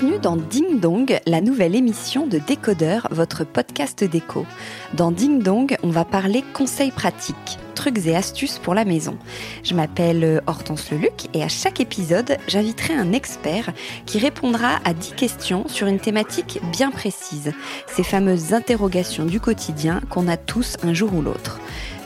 [0.00, 4.46] Bienvenue dans Ding Dong, la nouvelle émission de Décodeur, votre podcast déco.
[4.94, 9.18] Dans Ding Dong, on va parler conseils pratiques, trucs et astuces pour la maison.
[9.64, 13.72] Je m'appelle Hortense Leluc et à chaque épisode, j'inviterai un expert
[14.06, 17.52] qui répondra à 10 questions sur une thématique bien précise,
[17.88, 21.58] ces fameuses interrogations du quotidien qu'on a tous un jour ou l'autre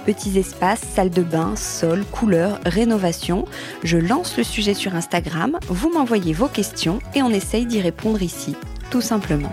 [0.04, 3.46] petits espaces, salle de bain, sol, couleurs, rénovation.
[3.82, 8.22] Je lance le sujet sur Instagram, vous m'envoyez vos questions et on essaye d'y répondre
[8.22, 8.56] ici,
[8.90, 9.50] tout simplement.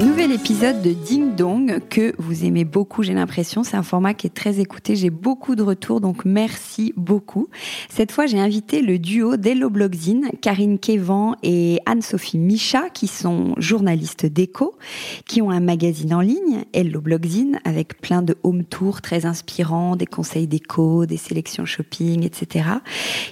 [0.00, 3.64] Nouvel épisode de Ding Dong que vous aimez beaucoup, j'ai l'impression.
[3.64, 4.96] C'est un format qui est très écouté.
[4.96, 7.48] J'ai beaucoup de retours, donc merci beaucoup.
[7.90, 13.52] Cette fois, j'ai invité le duo d'Hello Blogzine, Karine Kevan et Anne-Sophie Micha, qui sont
[13.58, 14.78] journalistes déco,
[15.26, 19.96] qui ont un magazine en ligne, Hello Blogzine, avec plein de home tours très inspirants,
[19.96, 22.70] des conseils déco, des sélections shopping, etc.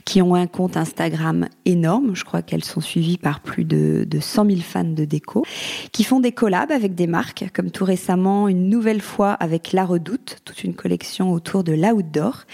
[0.05, 2.15] Qui ont un compte Instagram énorme.
[2.15, 5.47] Je crois qu'elles sont suivies par plus de, de 100 000 fans de déco,
[5.93, 10.39] qui font des avec des marques, comme tout récemment une nouvelle fois avec La Redoute,
[10.45, 12.45] toute une collection autour de l'outdoor,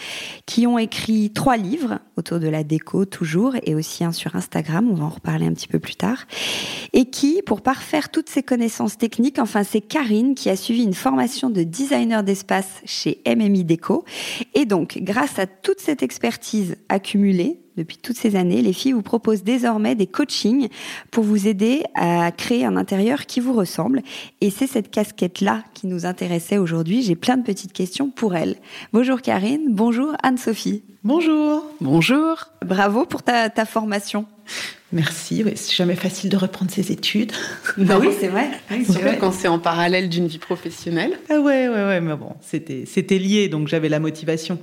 [0.46, 4.88] qui ont écrit trois livres autour de la déco toujours, et aussi un sur Instagram,
[4.90, 6.26] on va en reparler un petit peu plus tard,
[6.92, 10.94] et qui, pour parfaire toutes ces connaissances techniques, enfin c'est Karine qui a suivi une
[10.94, 14.04] formation de designer d'espace chez MMI Déco,
[14.54, 19.02] et donc grâce à toute cette expertise accumulée, depuis toutes ces années, les filles vous
[19.02, 20.68] proposent désormais des coachings
[21.10, 24.02] pour vous aider à créer un intérieur qui vous ressemble.
[24.40, 27.02] Et c'est cette casquette-là qui nous intéressait aujourd'hui.
[27.02, 28.56] J'ai plein de petites questions pour elle.
[28.92, 30.82] Bonjour Karine, bonjour Anne-Sophie.
[31.02, 31.66] Bonjour.
[31.80, 32.46] Bonjour.
[32.64, 34.26] Bravo pour ta, ta formation.
[34.94, 35.44] Merci.
[35.56, 37.32] c'est jamais facile de reprendre ses études.
[37.76, 38.50] Bah oui, c'est vrai.
[38.84, 41.18] Surtout quand c'est en parallèle d'une vie professionnelle.
[41.28, 42.00] Ah ouais, ouais, ouais.
[42.00, 44.58] Mais bon, c'était, c'était lié, donc j'avais la motivation.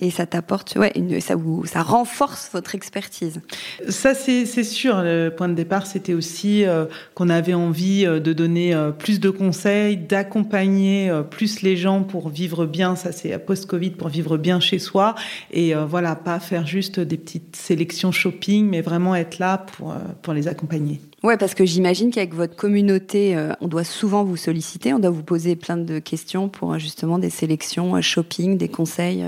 [0.00, 3.40] Et ça t'apporte, ouais, une, ça vous, ça renforce votre expertise.
[3.88, 5.02] Ça, c'est, c'est sûr.
[5.02, 9.18] Le point de départ, c'était aussi euh, qu'on avait envie euh, de donner euh, plus
[9.18, 12.94] de conseils, d'accompagner plus les gens pour vivre bien.
[12.94, 15.14] Ça, c'est post-Covid pour vivre bien chez soi.
[15.52, 19.98] Et voilà, pas faire juste des petites sélections shopping, mais vraiment être là pour, euh,
[20.22, 21.00] pour les accompagner.
[21.22, 25.10] Ouais, parce que j'imagine qu'avec votre communauté, euh, on doit souvent vous solliciter, on doit
[25.10, 29.24] vous poser plein de questions pour euh, justement des sélections shopping, des conseils.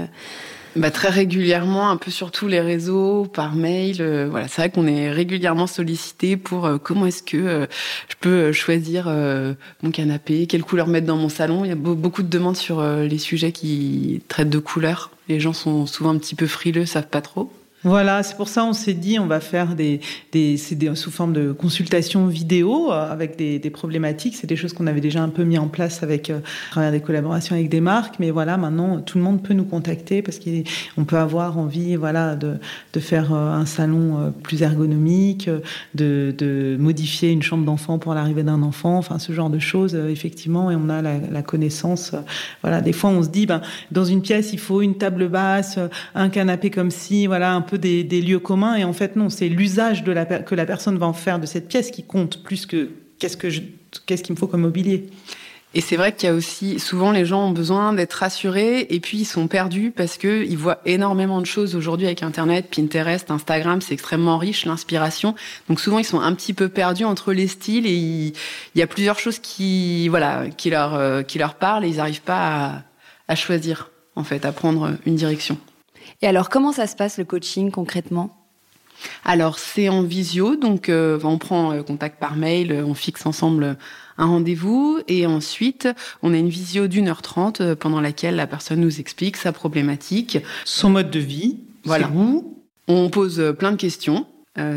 [0.77, 4.03] Bah, très régulièrement, un peu sur tous les réseaux, par mail.
[4.29, 7.69] voilà, c'est vrai qu'on est régulièrement sollicité pour comment est-ce que
[8.09, 9.09] je peux choisir
[9.85, 11.65] mon canapé, quelle couleur mettre dans mon salon.
[11.65, 15.13] Il y a beaucoup de demandes sur les sujets qui traitent de couleurs.
[15.29, 17.53] Les gens sont souvent un petit peu frileux, savent pas trop.
[17.87, 20.01] Voilà, c'est pour ça on s'est dit on va faire des,
[20.33, 24.37] des, des sous forme de consultation vidéo euh, avec des, des problématiques.
[24.37, 26.93] C'est des choses qu'on avait déjà un peu mis en place avec euh, à travers
[26.93, 30.39] des collaborations avec des marques, mais voilà maintenant tout le monde peut nous contacter parce
[30.39, 32.55] qu'on peut avoir envie voilà de,
[32.95, 35.51] de faire euh, un salon plus ergonomique,
[35.95, 39.95] de, de modifier une chambre d'enfant pour l'arrivée d'un enfant, enfin ce genre de choses
[39.95, 42.13] effectivement et on a la, la connaissance.
[42.63, 43.61] Voilà, des fois on se dit ben
[43.91, 45.79] dans une pièce il faut une table basse,
[46.15, 48.77] un canapé comme si, voilà un peu des, lieux communs.
[48.77, 51.69] Et en fait, non, c'est l'usage la, que la personne va en faire de cette
[51.69, 53.49] pièce qui compte plus que qu'est-ce que
[54.07, 55.09] qu'est-ce qu'il me faut comme mobilier.
[55.77, 59.01] Et c'est vrai qu'il y a aussi souvent les gens ont besoin d'être rassurés et
[59.01, 63.29] puis ils sont perdus parce que ils voient énormément de choses aujourd'hui avec Internet, Pinterest,
[63.33, 65.35] Instagram, c'est extrêmement riche l'inspiration.
[65.69, 68.33] Donc souvent ils sont un petit peu perdus entre les styles et il,
[68.77, 72.23] y a plusieurs choses qui voilà qui leur euh, qui leur parlent et ils n'arrivent
[72.23, 72.85] pas
[73.27, 75.59] à choisir en fait, à prendre une direction.
[76.25, 78.35] Et alors comment ça se passe le coaching concrètement?
[79.27, 83.27] Alors c'est en visio, donc euh, on prend euh, contact par mail, euh, on fixe
[83.27, 83.77] ensemble
[84.17, 85.87] un rendez-vous et ensuite
[86.23, 90.39] on a une visio d'une heure trente pendant laquelle la personne nous explique sa problématique,
[90.65, 92.09] son mode de vie, voilà.
[92.09, 92.57] Où
[92.89, 94.25] on pose plein de questions.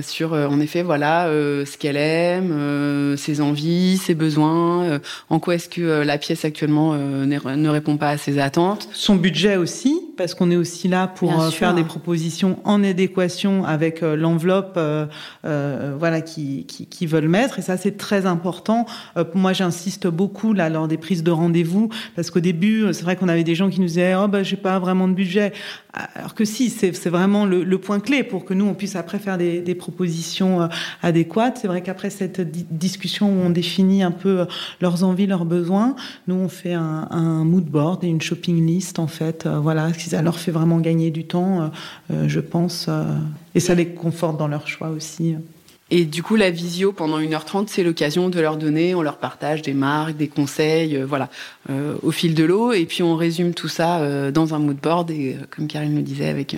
[0.01, 6.01] sur en effet voilà ce qu'elle aime, ses envies, ses besoins, en quoi est-ce que
[6.01, 8.89] la pièce actuellement ne répond pas à ses attentes.
[8.91, 13.63] Son budget aussi parce qu'on est aussi là pour euh, faire des propositions en adéquation
[13.63, 15.05] avec euh, l'enveloppe euh,
[15.45, 17.59] euh, voilà qui, qui, qui, veulent mettre.
[17.59, 18.85] Et ça c'est très important.
[19.33, 23.29] Moi j'insiste beaucoup là lors des prises de rendez-vous parce qu'au début c'est vrai qu'on
[23.29, 25.53] avait des gens qui nous disaient oh bah j'ai pas vraiment de budget
[26.15, 29.37] alors que si c'est vraiment le, point clé pour que nous on puisse après faire
[29.37, 30.67] des, propositions
[31.03, 32.41] adéquates c'est vrai qu'après cette
[32.75, 34.45] discussion où on définit un peu
[34.81, 35.95] leurs envies leurs besoins
[36.27, 40.21] nous on fait un, un mood board et une shopping list en fait voilà ça
[40.21, 41.67] leur fait vraiment gagner du temps, euh,
[42.11, 43.03] euh, je pense, euh,
[43.55, 45.35] et ça les conforte dans leur choix aussi.
[45.89, 49.61] Et du coup, la visio pendant 1h30, c'est l'occasion de leur donner, on leur partage
[49.61, 51.29] des marques, des conseils, voilà,
[52.03, 52.73] au fil de l'eau.
[52.73, 56.27] Et puis on résume tout ça dans un mood board et, comme Karine me disait,
[56.27, 56.57] avec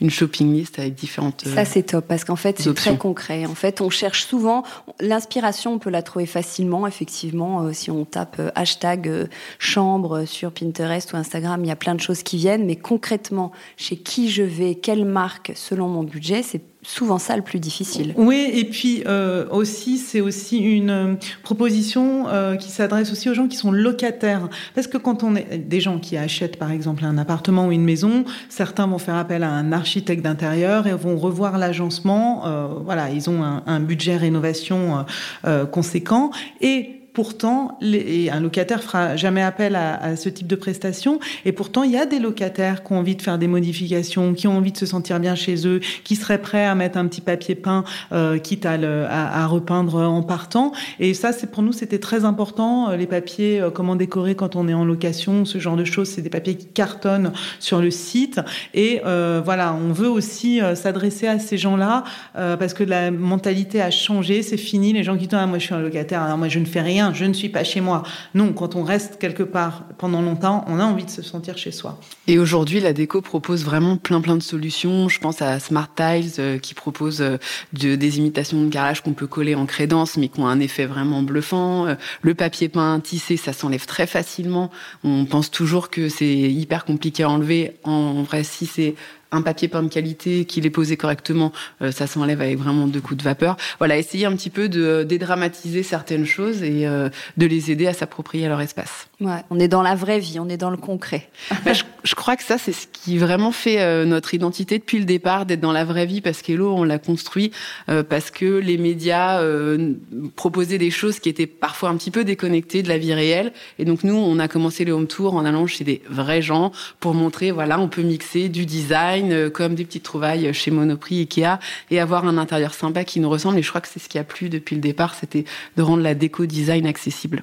[0.00, 1.44] une shopping list avec différentes.
[1.46, 3.46] Ça, c'est top parce qu'en fait, c'est très concret.
[3.46, 4.64] En fait, on cherche souvent
[5.00, 6.86] l'inspiration, on peut la trouver facilement.
[6.86, 9.26] Effectivement, euh, si on tape euh, hashtag euh,
[9.58, 12.64] chambre sur Pinterest ou Instagram, il y a plein de choses qui viennent.
[12.64, 17.42] Mais concrètement, chez qui je vais, quelle marque, selon mon budget, c'est souvent ça le
[17.42, 18.14] plus difficile.
[18.16, 23.48] Oui, et puis euh, aussi, c'est aussi une proposition euh, qui s'adresse aussi aux gens
[23.48, 24.48] qui sont locataires.
[24.74, 27.84] Parce que quand on est des gens qui achètent par exemple un appartement ou une
[27.84, 32.46] maison, certains vont faire appel à un architecte d'intérieur et vont revoir l'agencement.
[32.46, 35.04] Euh, voilà, ils ont un, un budget rénovation
[35.44, 36.30] euh, conséquent
[36.60, 41.20] et pourtant, un locataire fera jamais appel à, ce type de prestation.
[41.44, 44.48] Et pourtant, il y a des locataires qui ont envie de faire des modifications, qui
[44.48, 47.20] ont envie de se sentir bien chez eux, qui seraient prêts à mettre un petit
[47.20, 50.72] papier peint, euh, quitte à, repeindre en partant.
[50.98, 52.88] Et ça, c'est pour nous, c'était très important.
[52.88, 56.08] Euh, les papiers, euh, comment décorer quand on est en location, ce genre de choses,
[56.08, 58.40] c'est des papiers qui cartonnent sur le site.
[58.72, 64.40] Et voilà, on veut aussi s'adresser à ces gens-là parce que la mentalité a changé,
[64.40, 64.94] c'est fini.
[64.94, 66.80] Les gens qui disent ah, moi je suis un locataire, alors moi je ne fais
[66.80, 68.02] rien je ne suis pas chez moi.
[68.34, 71.72] Non, quand on reste quelque part pendant longtemps, on a envie de se sentir chez
[71.72, 71.98] soi.
[72.26, 75.08] Et aujourd'hui, la déco propose vraiment plein plein de solutions.
[75.08, 77.38] Je pense à Smart Tiles euh, qui propose euh,
[77.72, 80.86] de, des imitations de garage qu'on peut coller en crédence, mais qui ont un effet
[80.86, 81.86] vraiment bluffant.
[81.86, 84.70] Euh, le papier peint tissé, ça s'enlève très facilement.
[85.04, 87.76] On pense toujours que c'est hyper compliqué à enlever.
[87.84, 88.94] En vrai, si c'est
[89.32, 93.00] un papier peint de qualité, qu'il est posé correctement, euh, ça s'enlève avec vraiment deux
[93.00, 93.56] coups de vapeur.
[93.78, 97.92] Voilà, essayer un petit peu de dédramatiser certaines choses et euh, de les aider à
[97.92, 99.08] s'approprier leur espace.
[99.20, 101.28] Ouais, on est dans la vraie vie, on est dans le concret.
[101.64, 104.98] bah, je, je, crois que ça, c'est ce qui vraiment fait euh, notre identité depuis
[104.98, 107.50] le départ, d'être dans la vraie vie, parce qu'Hello, on l'a construit
[107.90, 109.92] euh, parce que les médias euh,
[110.36, 113.52] proposaient des choses qui étaient parfois un petit peu déconnectées de la vie réelle.
[113.78, 116.72] Et donc nous, on a commencé les home tours en allant chez des vrais gens
[116.98, 121.20] pour montrer, voilà, on peut mixer du design euh, comme des petites trouvailles chez Monoprix,
[121.20, 121.58] Ikea,
[121.90, 123.58] et avoir un intérieur sympa qui nous ressemble.
[123.58, 125.44] Et je crois que c'est ce qui a plu depuis le départ, c'était
[125.76, 127.42] de rendre la déco design accessible.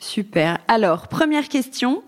[0.00, 0.58] Super.
[0.68, 2.02] Alors, première question,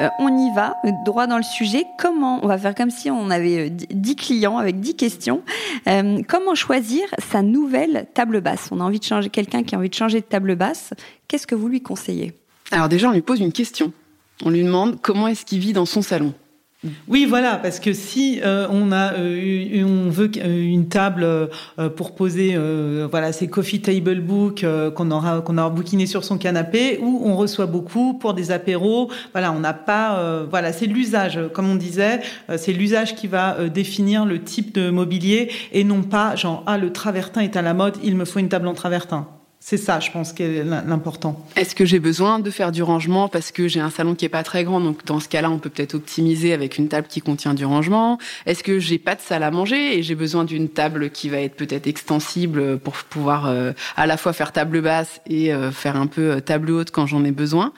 [0.00, 1.84] euh, on y va, droit dans le sujet.
[1.96, 5.42] Comment, on va faire comme si on avait 10 euh, clients avec 10 questions.
[5.86, 8.68] Euh, comment choisir sa nouvelle table basse?
[8.72, 10.92] On a envie de changer, quelqu'un qui a envie de changer de table basse,
[11.28, 12.32] qu'est-ce que vous lui conseillez?
[12.72, 13.92] Alors déjà, on lui pose une question.
[14.44, 16.34] On lui demande comment est-ce qu'il vit dans son salon.
[17.08, 22.14] Oui, voilà, parce que si euh, on a, euh, on veut une table euh, pour
[22.14, 22.58] poser,
[23.10, 24.64] voilà, ces coffee table book
[24.94, 29.10] qu'on aura, qu'on aura bouquiné sur son canapé, ou on reçoit beaucoup pour des apéros.
[29.32, 32.20] Voilà, on n'a pas, voilà, c'est l'usage, comme on disait,
[32.56, 36.92] c'est l'usage qui va définir le type de mobilier et non pas genre ah le
[36.92, 39.26] travertin est à la mode, il me faut une table en travertin.
[39.68, 41.44] C'est ça, je pense, qui est l'important.
[41.56, 44.28] Est-ce que j'ai besoin de faire du rangement parce que j'ai un salon qui est
[44.28, 47.20] pas très grand, donc dans ce cas-là, on peut peut-être optimiser avec une table qui
[47.20, 48.16] contient du rangement.
[48.46, 51.40] Est-ce que j'ai pas de salle à manger et j'ai besoin d'une table qui va
[51.40, 55.96] être peut-être extensible pour pouvoir euh, à la fois faire table basse et euh, faire
[55.96, 57.72] un peu euh, table haute quand j'en ai besoin?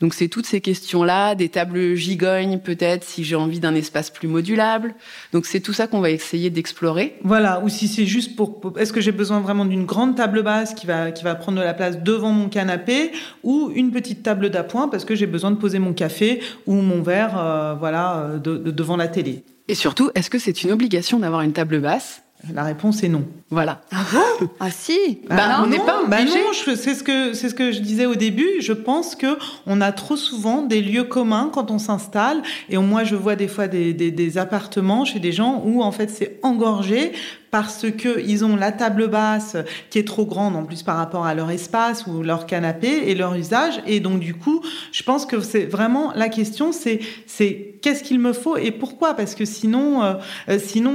[0.00, 4.28] Donc c'est toutes ces questions-là, des tables gigognes peut-être si j'ai envie d'un espace plus
[4.28, 4.94] modulable.
[5.34, 7.16] Donc c'est tout ça qu'on va essayer d'explorer.
[7.22, 10.72] Voilà, ou si c'est juste pour, est-ce que j'ai besoin vraiment d'une grande table basse
[10.74, 13.12] qui va qui qui va prendre de la place devant mon canapé
[13.42, 17.02] ou une petite table d'appoint parce que j'ai besoin de poser mon café ou mon
[17.02, 19.44] verre, euh, voilà, devant la télé.
[19.68, 22.22] Et surtout, est-ce que c'est une obligation d'avoir une table basse?
[22.52, 23.24] La réponse est non.
[23.48, 23.80] Voilà.
[23.90, 25.20] Ah bon Ah si.
[25.28, 26.38] Bah, bah on n'est pas bah obligé.
[26.38, 28.60] non, c'est ce que c'est ce que je disais au début.
[28.60, 32.42] Je pense que on a trop souvent des lieux communs quand on s'installe.
[32.68, 35.92] Et moi, je vois des fois des, des, des appartements chez des gens où en
[35.92, 37.12] fait c'est engorgé
[37.54, 39.56] parce que ils ont la table basse
[39.88, 43.14] qui est trop grande en plus par rapport à leur espace ou leur canapé et
[43.14, 43.80] leur usage.
[43.86, 48.18] Et donc du coup je pense que c'est vraiment la question c'est c'est qu'est-ce qu'il
[48.18, 49.14] me faut et pourquoi?
[49.14, 50.14] Parce que sinon euh,
[50.48, 50.90] euh, sinon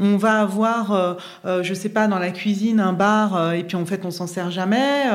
[0.00, 3.76] on, va avoir euh, euh, je sais pas dans la cuisine un bar et puis
[3.76, 5.10] en fait on s'en sert jamais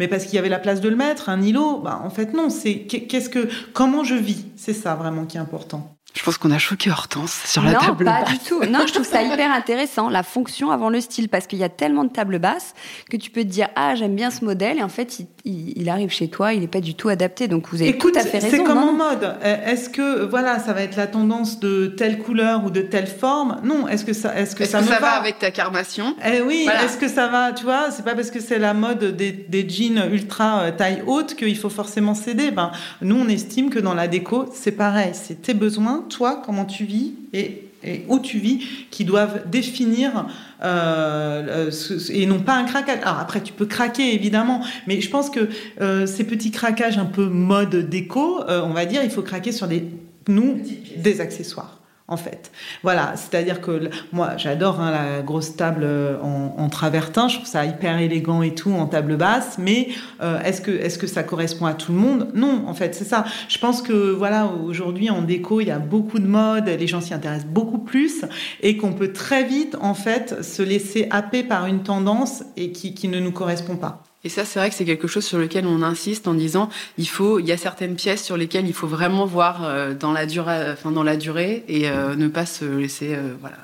[0.00, 1.80] mais parce qu'il y avait la place de le mettre un îlot.
[1.80, 4.46] Bah en fait non c'est qu'est-ce que comment je vis?
[4.56, 8.04] C'est ça vraiment qui est important je pense qu'on a choqué Hortense sur la table
[8.04, 8.18] basse.
[8.18, 8.64] Non, pas du tout.
[8.64, 11.68] Non, je trouve ça hyper intéressant, la fonction avant le style, parce qu'il y a
[11.68, 12.74] tellement de tables basses
[13.08, 16.10] que tu peux te dire ah j'aime bien ce modèle et en fait il, arrive
[16.10, 17.46] chez toi, il n'est pas du tout adapté.
[17.46, 18.48] Donc vous avez tout à fait raison.
[18.50, 19.36] C'est comme en mode.
[19.44, 23.60] Est-ce que voilà ça va être la tendance de telle couleur ou de telle forme?
[23.62, 23.86] Non.
[23.86, 26.68] Est-ce que ça est-ce que ça, ça va, avec ta carnation eh Oui.
[26.84, 29.68] Est-ce que ça va Tu vois, c'est pas parce que c'est la mode des, des
[29.68, 32.50] jeans ultra euh, taille haute qu'il faut forcément céder.
[32.50, 32.72] Ben
[33.02, 35.12] nous on estime que dans la déco c'est pareil.
[35.12, 37.64] C'est tes besoins toi, comment tu vis et,
[38.08, 40.26] où tu vis, qui doivent définir
[40.64, 41.70] euh,
[42.10, 42.98] et non pas un craquage.
[43.02, 45.48] Alors après, tu peux craquer évidemment, mais je pense que
[45.80, 49.52] euh, ces petits craquages un peu mode déco, euh, on va dire, il faut craquer
[49.52, 49.84] sur des
[50.26, 50.60] nous
[50.96, 51.77] des accessoires
[52.08, 52.50] en fait.
[52.82, 57.64] Voilà, c'est-à-dire que moi, j'adore hein, la grosse table euh, en, travertin, je trouve ça
[57.64, 59.88] hyper élégant et tout en table basse, mais
[60.22, 62.28] euh, est-ce que est-ce que ça correspond à tout le monde?
[62.34, 63.24] Non, en fait, c'est ça.
[63.48, 67.00] Je pense que voilà, aujourd'hui en déco, il y a beaucoup de modes, les gens
[67.00, 68.24] s'y intéressent beaucoup plus
[68.62, 72.94] et qu'on peut très vite en fait se laisser happer par une tendance et qui,
[72.94, 74.07] qui ne nous correspond pas.
[74.24, 77.08] Et ça, c'est vrai que c'est quelque chose sur lequel on insiste en disant, il
[77.08, 80.26] faut, il y a certaines pièces sur lesquelles il faut vraiment voir euh, dans la
[80.26, 83.58] durée, enfin dans la durée, et euh, ne pas se laisser, euh, voilà,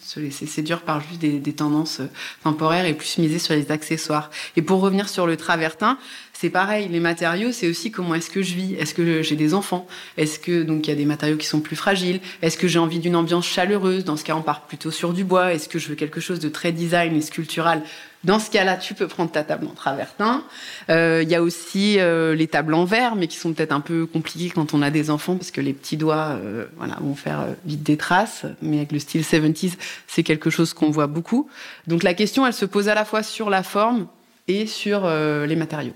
[0.00, 2.00] se laisser séduire par juste des, des, tendances
[2.42, 4.30] temporaires et plus miser sur les accessoires.
[4.56, 5.98] Et pour revenir sur le travertin,
[6.40, 8.74] c'est pareil, les matériaux, c'est aussi comment est-ce que je vis.
[8.76, 9.88] Est-ce que j'ai des enfants?
[10.16, 12.20] Est-ce que donc il y a des matériaux qui sont plus fragiles?
[12.42, 14.04] Est-ce que j'ai envie d'une ambiance chaleureuse?
[14.04, 15.52] Dans ce cas, on part plutôt sur du bois.
[15.52, 17.82] Est-ce que je veux quelque chose de très design et sculptural?
[18.24, 20.42] Dans ce cas-là, tu peux prendre ta table en travertin.
[20.90, 23.80] Euh, il y a aussi euh, les tables en verre, mais qui sont peut-être un
[23.80, 27.14] peu compliquées quand on a des enfants, parce que les petits doigts euh, voilà, vont
[27.14, 28.44] faire vite des traces.
[28.60, 29.74] Mais avec le style 70s,
[30.08, 31.48] c'est quelque chose qu'on voit beaucoup.
[31.86, 34.08] Donc la question, elle se pose à la fois sur la forme
[34.48, 35.92] et sur les matériaux.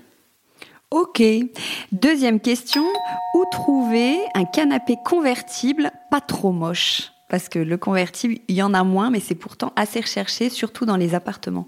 [0.91, 1.23] Ok.
[1.91, 2.85] Deuxième question,
[3.33, 7.11] où trouver un canapé convertible pas trop moche?
[7.29, 10.85] Parce que le convertible, il y en a moins, mais c'est pourtant assez recherché, surtout
[10.85, 11.67] dans les appartements.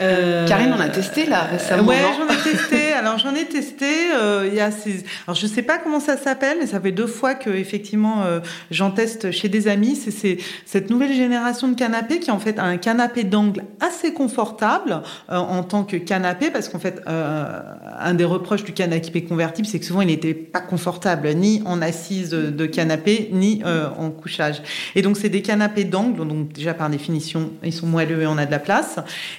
[0.00, 1.82] Euh, Karine en a testé là récemment.
[1.88, 2.77] Ouais, j'en ai testé.
[2.98, 3.86] Alors j'en ai testé.
[4.12, 5.04] Euh, il y a ces...
[5.26, 8.40] Alors je sais pas comment ça s'appelle, mais ça fait deux fois que effectivement euh,
[8.72, 9.94] j'en teste chez des amis.
[9.94, 15.36] C'est cette nouvelle génération de canapé qui en fait un canapé d'angle assez confortable euh,
[15.36, 17.60] en tant que canapé, parce qu'en fait euh,
[18.00, 21.80] un des reproches du canapé convertible, c'est que souvent il n'était pas confortable ni en
[21.80, 24.62] assise de canapé ni en couchage.
[24.94, 28.38] Et donc c'est des canapés d'angle, donc déjà par définition ils sont moelleux et on
[28.38, 28.96] a de la place,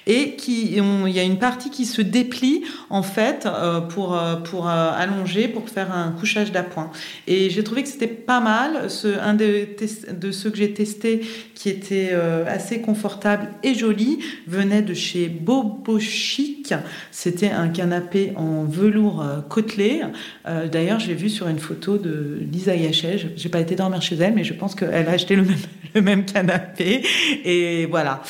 [0.08, 3.49] et qui il y a une partie qui se déplie en fait
[3.90, 6.92] pour euh, pour euh, allonger, pour faire un couchage d'appoint.
[7.28, 8.90] Et j'ai trouvé que c'était pas mal.
[8.90, 9.68] Ce, un de,
[10.12, 11.22] de ceux que j'ai testé
[11.56, 12.12] qui était
[12.48, 16.74] assez confortable et joli venait de chez Bobo Chic.
[17.12, 20.02] C'était un canapé en velours côtelé.
[20.72, 23.34] D'ailleurs, j'ai vu sur une photo de Lisa Yachet.
[23.36, 25.58] J'ai pas été dormir chez elle, mais je pense qu'elle a acheté le même,
[25.96, 27.04] le même canapé.
[27.44, 28.22] Et voilà.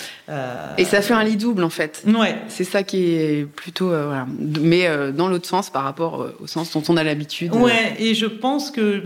[0.77, 2.03] Et ça fait un lit double en fait.
[2.07, 2.35] Ouais.
[2.47, 4.25] C'est ça qui est plutôt, euh, voilà.
[4.61, 7.54] mais euh, dans l'autre sens par rapport euh, au sens dont on a l'habitude.
[7.54, 9.00] Ouais, et je pense que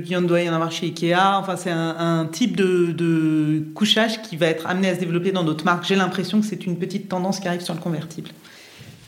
[0.00, 1.38] qu'il doit y en avoir chez Ikea.
[1.38, 5.32] Enfin, c'est un, un, type de, de couchage qui va être amené à se développer
[5.32, 5.84] dans d'autres marques.
[5.86, 8.30] J'ai l'impression que c'est une petite tendance qui arrive sur le convertible.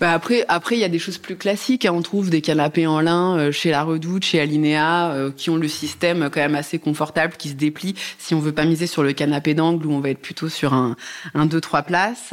[0.00, 1.84] Bah après, après il y a des choses plus classiques.
[1.84, 1.92] Hein.
[1.92, 5.56] On trouve des canapés en lin euh, chez La Redoute, chez Alinea, euh, qui ont
[5.56, 7.96] le système quand même assez confortable, qui se déplie.
[8.18, 10.72] Si on veut pas miser sur le canapé d'angle, où on va être plutôt sur
[10.72, 10.94] un,
[11.34, 12.32] un deux trois places.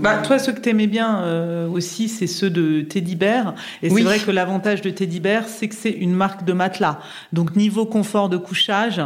[0.00, 3.54] Bah, toi, ceux que t'aimais bien euh, aussi, c'est ceux de Teddy Bear.
[3.82, 7.00] Et c'est vrai que l'avantage de Teddy Bear, c'est que c'est une marque de matelas.
[7.32, 9.00] Donc niveau confort de couchage,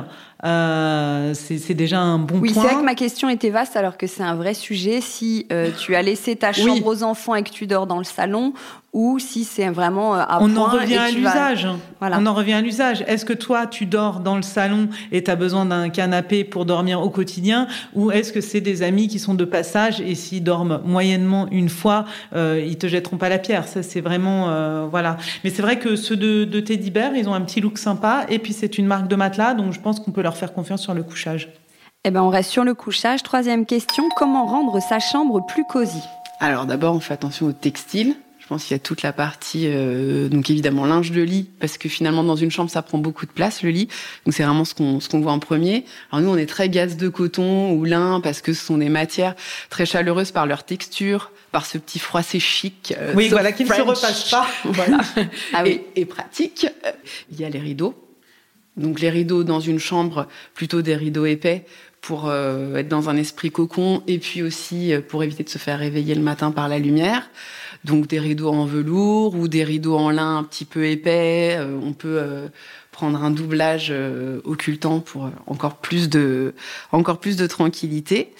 [0.44, 2.62] Euh, c'est déjà un bon oui, point.
[2.62, 5.00] Oui, c'est vrai que ma question était vaste alors que c'est un vrai sujet.
[5.00, 8.04] Si euh, tu as laissé ta chambre aux enfants et que tu dors dans le
[8.04, 8.52] salon,
[8.92, 11.66] ou si c'est vraiment euh, à On point en revient à l'usage.
[11.98, 12.18] Voilà.
[12.20, 13.02] On en revient à l'usage.
[13.06, 16.66] Est-ce que toi, tu dors dans le salon et tu as besoin d'un canapé pour
[16.66, 20.44] dormir au quotidien ou est-ce que c'est des amis qui sont de passage et s'ils
[20.44, 23.66] dorment moyennement une fois, euh, ils te jetteront pas la pierre?
[23.66, 24.50] Ça, c'est vraiment...
[24.50, 25.16] Euh, voilà.
[25.42, 28.26] Mais c'est vrai que ceux de, de Teddy Bear, ils ont un petit look sympa
[28.28, 30.82] et puis c'est une marque de matelas, donc je pense qu'on peut leur faire confiance
[30.82, 31.48] sur le couchage.
[32.04, 33.22] Eh ben, on reste sur le couchage.
[33.22, 36.02] Troisième question, comment rendre sa chambre plus cosy?
[36.40, 38.16] Alors d'abord, on fait attention au textile.
[38.52, 41.88] Pense qu'il y a toute la partie, euh, donc évidemment linge de lit, parce que
[41.88, 43.88] finalement dans une chambre ça prend beaucoup de place le lit,
[44.26, 45.86] donc c'est vraiment ce qu'on ce qu'on voit en premier.
[46.10, 48.90] Alors nous on est très gaze de coton ou lin parce que ce sont des
[48.90, 49.36] matières
[49.70, 52.92] très chaleureuses par leur texture, par ce petit froissé chic.
[52.98, 54.46] Euh, oui, voilà, qui ne se repasse pas.
[54.64, 54.98] voilà.
[55.54, 55.80] ah, oui.
[55.96, 56.66] et, et pratique.
[57.30, 57.94] Il y a les rideaux.
[58.76, 61.64] Donc les rideaux dans une chambre, plutôt des rideaux épais
[62.02, 65.78] pour euh, être dans un esprit cocon et puis aussi pour éviter de se faire
[65.78, 67.30] réveiller le matin par la lumière.
[67.84, 71.56] Donc des rideaux en velours ou des rideaux en lin un petit peu épais.
[71.58, 72.48] Euh, on peut euh,
[72.92, 76.54] prendre un doublage euh, occultant pour encore plus de
[76.92, 78.32] encore plus de tranquillité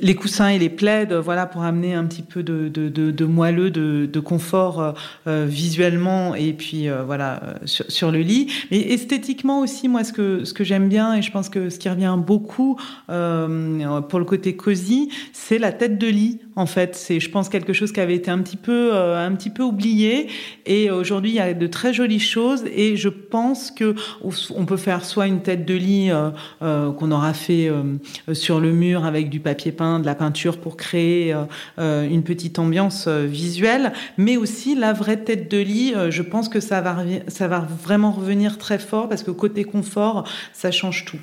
[0.00, 4.20] les coussins et les plaids, voilà, pour amener un petit peu de, de, moelleux, de,
[4.20, 4.92] confort
[5.24, 8.52] visuellement et puis voilà sur, le lit.
[8.72, 11.78] Mais esthétiquement aussi, moi, ce que ce que j'aime bien et je pense que ce
[11.78, 16.40] qui revient beaucoup pour le côté cosy, c'est la tête de lit.
[16.56, 19.50] En fait, c'est, je pense, quelque chose qui avait été un petit peu un petit
[19.50, 20.28] peu oublié.
[20.66, 22.64] Et aujourd'hui, il y a de très jolies choses.
[22.74, 23.94] Et je pense que
[24.54, 26.10] on peut faire soit une tête de lit
[26.60, 27.70] qu'on aura fait
[28.32, 31.34] sur le mur avec du papier peint de la peinture pour créer
[31.78, 35.92] euh, une petite ambiance euh, visuelle, mais aussi la vraie tête de lit.
[35.94, 39.64] Euh, je pense que ça va, ça va vraiment revenir très fort parce que côté
[39.64, 41.18] confort, ça change tout.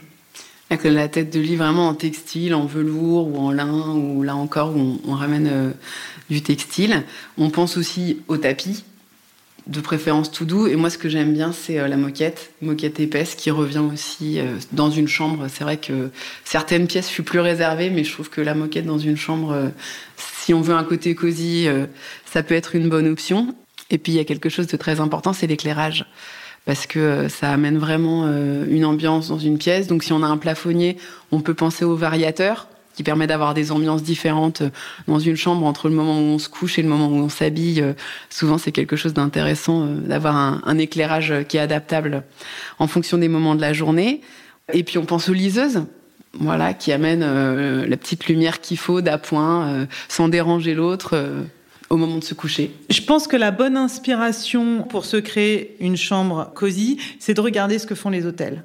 [0.84, 4.74] La tête de lit vraiment en textile, en velours ou en lin, ou là encore
[4.75, 5.74] on, on ramène
[6.30, 7.04] du textile.
[7.38, 8.86] On pense aussi au tapis,
[9.68, 10.68] de préférence tout doux.
[10.68, 14.40] Et moi, ce que j'aime bien, c'est euh, la moquette, moquette épaisse, qui revient aussi
[14.40, 15.48] euh, dans une chambre.
[15.50, 16.10] C'est vrai que
[16.44, 19.51] certaines pièces, je suis plus réservée, mais je trouve que la moquette dans une chambre,
[19.51, 19.70] euh,
[20.18, 21.68] si on veut un côté cosy,
[22.25, 23.56] ça peut être une bonne option.
[23.92, 26.06] Et puis, il y a quelque chose de très important, c'est l'éclairage.
[26.65, 29.88] Parce que ça amène vraiment une ambiance dans une pièce.
[29.88, 30.98] Donc, si on a un plafonnier,
[31.32, 34.62] on peut penser au variateur qui permet d'avoir des ambiances différentes
[35.08, 37.30] dans une chambre entre le moment où on se couche et le moment où on
[37.30, 37.84] s'habille.
[38.30, 42.24] Souvent, c'est quelque chose d'intéressant euh, d'avoir un, éclairage qui est adaptable
[42.79, 44.22] en fonction des moments de la journée.
[44.74, 45.83] Et puis, on pense aux liseuses.
[46.33, 51.44] Voilà, qui amènent euh, la petite lumière qu'il faut d'appoint, euh, sans déranger l'autre euh,
[51.92, 52.72] au moment de se coucher.
[52.90, 57.77] Je pense que la bonne inspiration pour se créer une chambre cosy, c'est de regarder
[57.80, 58.64] ce que font les hôtels.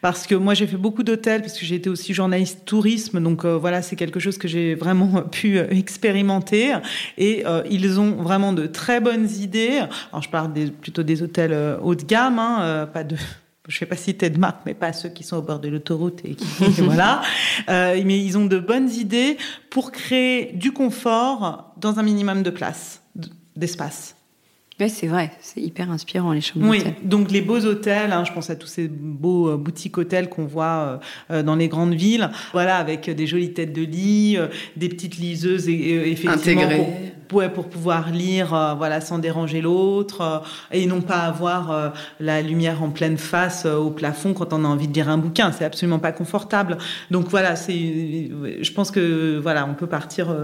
[0.00, 3.44] Parce que moi, j'ai fait beaucoup d'hôtels, parce que j'ai été aussi journaliste tourisme, donc
[3.44, 6.74] euh, voilà, c'est quelque chose que j'ai vraiment pu euh, expérimenter.
[7.16, 9.80] Et euh, ils ont vraiment de très bonnes idées.
[10.10, 13.16] Alors, je parle plutôt des hôtels haut de gamme, hein, pas de
[13.68, 15.68] je ne vais pas citer de marque, mais pas ceux qui sont au bord de
[15.68, 16.36] l'autoroute et
[16.78, 17.22] voilà.
[17.68, 19.36] Euh, mais ils ont de bonnes idées
[19.70, 23.02] pour créer du confort dans un minimum de place,
[23.56, 24.17] d'espace.
[24.80, 28.32] Oui, c'est vrai, c'est hyper inspirant les chambres Oui, donc les beaux hôtels, hein, je
[28.32, 32.30] pense à tous ces beaux euh, boutiques hôtels qu'on voit euh, dans les grandes villes,
[32.52, 36.86] voilà, avec des jolies têtes de lit, euh, des petites liseuses et, effectivement Intégrées.
[37.26, 40.38] pour, ouais, pour pouvoir lire, euh, voilà, sans déranger l'autre euh,
[40.70, 41.88] et non pas avoir euh,
[42.20, 45.52] la lumière en pleine face au plafond quand on a envie de lire un bouquin,
[45.52, 46.78] c'est absolument pas confortable.
[47.10, 50.34] Donc voilà, c'est, je pense que voilà, on peut partir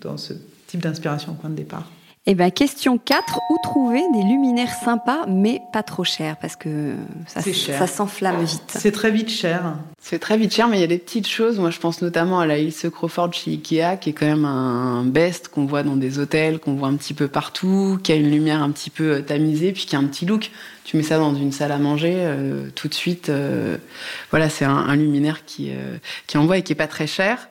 [0.00, 0.34] dans ce
[0.66, 1.88] type d'inspiration au point de départ.
[2.30, 6.36] Eh ben, question 4, où trouver des luminaires sympas mais pas trop chers?
[6.36, 6.92] Parce que
[7.26, 8.64] ça, ça s'enflamme vite.
[8.68, 9.76] C'est très vite cher.
[9.98, 11.58] C'est très vite cher, mais il y a des petites choses.
[11.58, 15.04] Moi, je pense notamment à la Ilse Crawford chez Ikea, qui est quand même un
[15.04, 18.30] best qu'on voit dans des hôtels, qu'on voit un petit peu partout, qui a une
[18.30, 20.50] lumière un petit peu tamisée, puis qui a un petit look.
[20.88, 23.76] Tu mets ça dans une salle à manger, euh, tout de suite, euh,
[24.30, 27.50] voilà, c'est un, un, luminaire qui, euh, qui envoie et qui est pas très cher.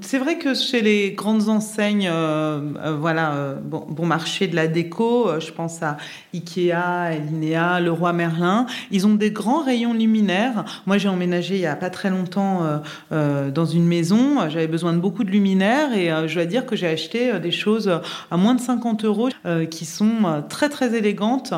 [0.00, 5.40] C'est vrai que chez les grandes enseignes, euh, voilà, bon, bon, marché de la déco,
[5.40, 5.96] je pense à
[6.32, 10.64] Ikea, Linea, Leroy Merlin, ils ont des grands rayons luminaires.
[10.86, 14.98] Moi, j'ai emménagé il y a pas très longtemps dans une maison, j'avais besoin de
[14.98, 17.90] beaucoup de luminaires et je dois dire que j'ai acheté des choses
[18.30, 19.30] à moins de 50 euros
[19.68, 21.52] qui sont très très élégantes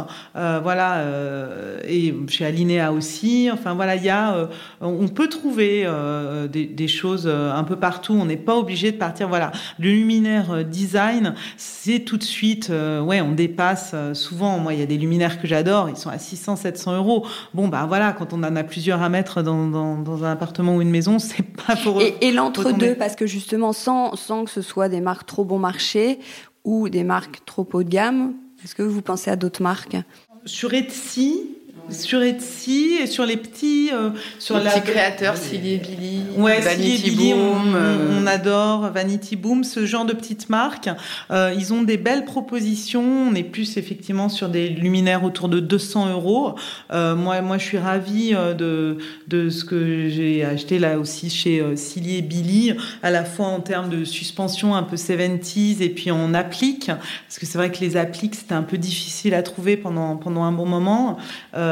[0.62, 3.51] voilà, euh, et chez Alinea aussi.
[3.53, 4.46] Enfin voilà, il y a, euh,
[4.81, 8.14] on peut trouver euh, des, des, choses un peu partout.
[8.14, 9.29] On n'est pas obligé de partir.
[9.29, 14.59] Voilà, le luminaire design, c'est tout de suite, ouais, on dépasse souvent.
[14.59, 17.27] Moi, il y a des luminaires que j'adore, ils sont à 600, 700 euros.
[17.55, 20.83] Bon, bah voilà, quand on en a plusieurs à mettre dans, dans, un appartement ou
[20.83, 22.01] une maison, c'est pas pour.
[22.01, 25.59] Et, et l'entre-deux, parce que justement, sans, sans que ce soit des marques trop bon
[25.59, 26.18] marché
[26.64, 29.96] ou des marques trop haut de gamme, est-ce que vous pensez à d'autres marques?
[30.44, 31.57] Sur Etsy,
[31.90, 36.61] sur Etsy et sur les petits euh, sur les la petits créateurs Silly Billy ouais,
[36.61, 38.21] Vanity Boom euh.
[38.21, 40.88] on, adore Vanity Boom ce genre de petites marques.
[41.31, 43.03] Euh, ils ont des belles propositions.
[43.31, 46.55] On est plus effectivement sur des luminaires autour de 200 euros.
[46.90, 52.18] Moi moi je suis ravie de de ce que j'ai acheté là aussi chez Silly
[52.18, 56.35] et Billy à la fois en termes de suspension un peu 70s et puis en
[56.35, 56.87] applique.
[56.87, 60.42] Parce que c'est vrai que les appliques c'était un peu difficile à trouver pendant pendant
[60.45, 61.18] un bon moment.
[61.55, 61.71] Euh,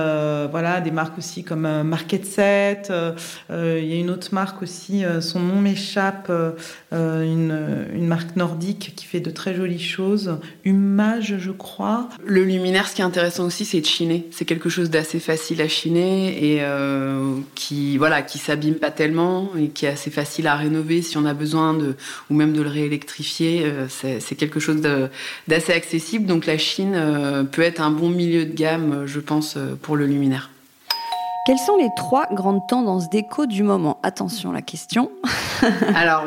[0.51, 2.91] voilà, des marques aussi comme euh, Market Set.
[2.91, 6.31] Euh, il y a une autre marque aussi, son nom m'échappe,
[6.93, 10.39] une, une, marque nordique qui fait de très jolies choses.
[10.65, 12.09] Humage, je crois.
[12.25, 14.29] Le luminaire, ce qui est intéressant aussi, c'est de chiner.
[14.31, 16.63] C'est quelque chose d'assez facile à chiner et
[17.55, 21.25] qui, voilà, qui s'abîme pas tellement et qui est assez facile à rénover si on
[21.25, 21.97] a besoin de,
[22.31, 23.65] ou même de le réélectrifier.
[23.89, 24.81] c'est quelque chose
[25.49, 26.27] d'assez accessible.
[26.27, 30.51] Donc la Chine peut être un bon milieu de gamme, je pense, pour le luminaire.
[31.47, 33.99] Quelles sont les trois grandes tendances déco du moment?
[34.03, 35.11] Attention, la question.
[35.95, 36.25] Alors,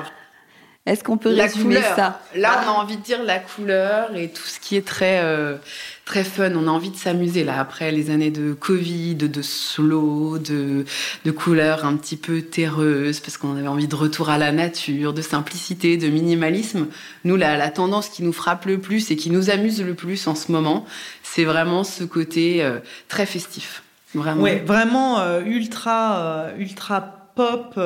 [0.86, 2.20] est-ce qu'on peut résumer ça?
[2.36, 5.56] Là, on a envie de dire la couleur et tout ce qui est très euh,
[6.04, 6.52] très fun.
[6.56, 10.84] On a envie de s'amuser là après les années de Covid, de slow, de
[11.24, 15.14] de couleurs un petit peu terreuses parce qu'on avait envie de retour à la nature,
[15.14, 16.88] de simplicité, de minimalisme.
[17.24, 20.28] Nous, la, la tendance qui nous frappe le plus et qui nous amuse le plus
[20.28, 20.86] en ce moment,
[21.24, 23.84] c'est vraiment ce côté euh, très festif.
[24.16, 24.44] Vraiment.
[24.44, 27.80] Ouais, vraiment euh, ultra, euh, ultra pop.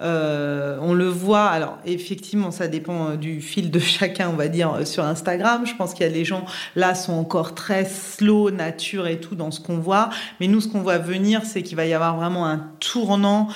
[0.00, 1.46] on le voit.
[1.46, 5.66] Alors effectivement, ça dépend du fil de chacun, on va dire sur Instagram.
[5.66, 6.44] Je pense qu'il y a des gens
[6.76, 10.10] là sont encore très slow, nature et tout dans ce qu'on voit.
[10.40, 13.48] Mais nous, ce qu'on voit venir, c'est qu'il va y avoir vraiment un tournant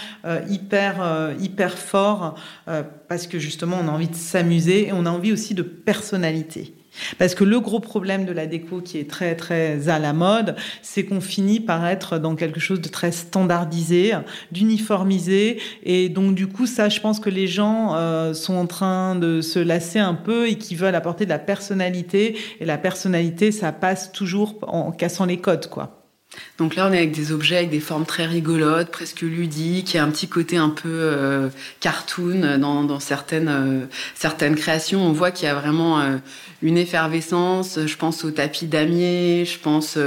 [0.49, 2.35] hyper, hyper fort
[3.09, 6.75] parce que justement, on a envie de s'amuser et on a envie aussi de personnalité.
[7.19, 10.57] Parce que le gros problème de la déco qui est très très à la mode,
[10.83, 14.13] c'est qu'on finit par être dans quelque chose de très standardisé,
[14.51, 19.15] d'uniformisé, et donc du coup ça, je pense que les gens euh, sont en train
[19.15, 23.53] de se lasser un peu et qui veulent apporter de la personnalité, et la personnalité,
[23.53, 26.02] ça passe toujours en cassant les codes, quoi.
[26.59, 29.99] Donc là, on est avec des objets avec des formes très rigolotes, presque ludiques, et
[29.99, 31.49] un petit côté un peu euh,
[31.81, 35.05] cartoon dans, certaines, euh, certaines créations.
[35.05, 36.19] On voit qu'il y a vraiment euh,
[36.63, 37.81] une effervescence.
[37.85, 39.99] Je pense au tapis damier, je pense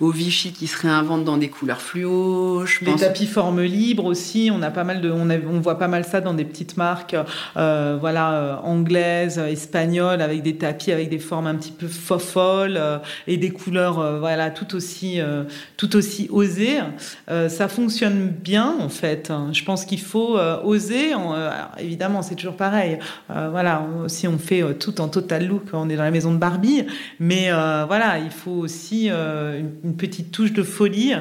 [0.00, 2.66] au Vichy qui se réinvente dans des couleurs fluo.
[2.66, 4.50] Je les tapis forme libre aussi.
[4.52, 7.14] On a pas mal de, on, on voit pas mal ça dans des petites marques,
[7.54, 12.80] voilà, anglaises, espagnoles, avec des tapis avec des formes un petit peu folles
[13.26, 15.20] et des couleurs, voilà, tout aussi
[15.80, 16.78] tout aussi osé.
[17.30, 19.32] Euh, ça fonctionne bien en fait.
[19.50, 21.14] Je pense qu'il faut euh, oser.
[21.14, 22.98] Euh, évidemment, c'est toujours pareil.
[23.28, 26.84] voilà, si on fait tout en total look, on est dans la maison de Barbie.
[27.18, 31.14] Mais voilà, il faut aussi une, petite touche de folie.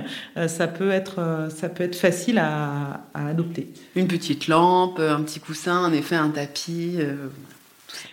[0.48, 3.70] ça peut être, ça peut être facile à, à, adopter.
[3.96, 6.98] Une petite lampe, un petit coussin, en effet, un tapis.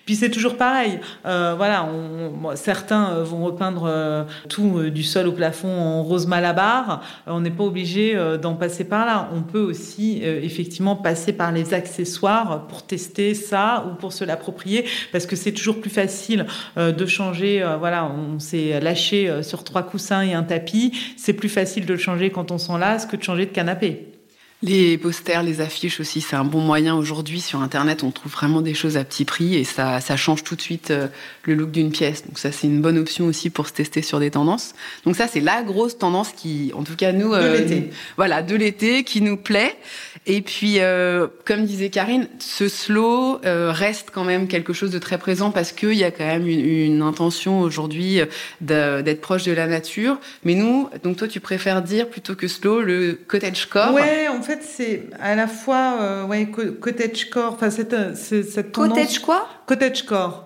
[0.04, 1.00] Puis c'est toujours pareil.
[1.26, 6.26] Euh, voilà, on, certains euh, vont repeindre euh, tout du sol au plafond en rose
[6.26, 7.02] malabar.
[7.26, 9.28] On n'est pas obligé d'en passer par là.
[9.34, 14.84] On peut aussi effectivement passer par les accessoires pour tester ça ou pour se l'approprier,
[15.12, 17.64] parce que c'est toujours plus facile de changer.
[17.78, 20.92] voilà, on s'est lâché sur trois coussins et un tapis.
[21.16, 24.15] C'est plus facile de le changer quand on s'en lasse que de changer de canapé.
[24.62, 28.02] Les posters, les affiches aussi, c'est un bon moyen aujourd'hui sur Internet.
[28.02, 30.90] On trouve vraiment des choses à petit prix et ça, ça change tout de suite
[30.90, 31.08] euh,
[31.42, 32.24] le look d'une pièce.
[32.24, 34.74] Donc ça, c'est une bonne option aussi pour se tester sur des tendances.
[35.04, 37.90] Donc ça, c'est la grosse tendance qui, en tout cas nous, de euh, l'été.
[38.16, 39.76] voilà, de l'été, qui nous plaît.
[40.24, 45.18] Et puis, euh, comme disait Karine, ce slow reste quand même quelque chose de très
[45.18, 48.20] présent parce qu'il y a quand même une, une intention aujourd'hui
[48.62, 50.18] d'être proche de la nature.
[50.44, 53.92] Mais nous, donc toi, tu préfères dire plutôt que slow le cottagecore.
[53.92, 58.96] Ouais, fait, c'est à la fois euh, ouais, cottagecore, enfin cette, euh, cette tendance...
[58.96, 59.48] Cottage quoi?
[59.66, 60.45] Cottagecore.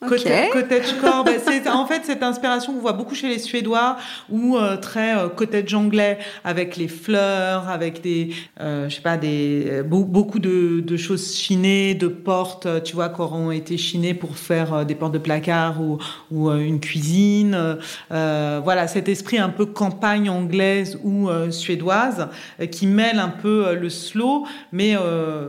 [0.00, 0.50] Okay.
[0.52, 3.96] Cottagecore, bah, c'est en fait cette inspiration qu'on voit beaucoup chez les Suédois
[4.30, 8.30] ou euh, très euh, cottage anglais avec les fleurs, avec des,
[8.60, 13.20] euh, je sais pas, des beaucoup de, de, choses chinées, de portes, tu vois, qui
[13.20, 15.98] auront été chinées pour faire des portes de placard ou,
[16.30, 17.78] ou une cuisine.
[18.08, 22.28] voilà, cet esprit un peu campagne anglaise ou suédoise
[22.70, 24.94] qui mêle un peu le slow, mais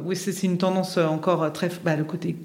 [0.03, 2.35] oui, c'est une tendance encore très, bah, le côté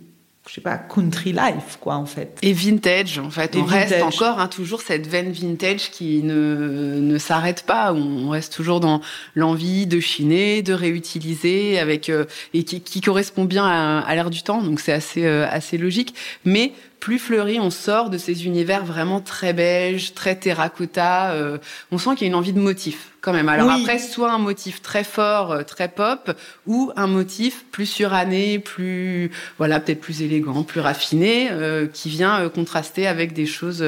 [0.47, 2.39] je sais pas, country life, quoi, en fait.
[2.43, 3.57] Et vintage, en fait.
[3.57, 7.95] on reste encore hein, toujours cette veine vintage qui ne, ne s'arrête pas.
[7.95, 9.01] On reste toujours dans
[9.35, 14.29] l'envie de chiner, de réutiliser, avec euh, et qui, qui, correspond bien à, à l'ère
[14.29, 14.61] du temps.
[14.61, 16.15] Donc c'est assez euh, assez logique.
[16.45, 16.73] Mais
[17.05, 21.33] plus fleuri, on sort de ces univers vraiment très beige, très terracotta.
[21.33, 21.59] Euh,
[21.93, 23.51] on sent qu'il y a une envie de motif quand même.
[23.51, 26.35] Alors après, soit un motif très fort, euh, très pop,
[26.67, 32.49] ou un motif plus suranné, plus voilà, peut-être plus élégant, plus raffiné, euh, qui vient
[32.49, 33.85] contraster avec des choses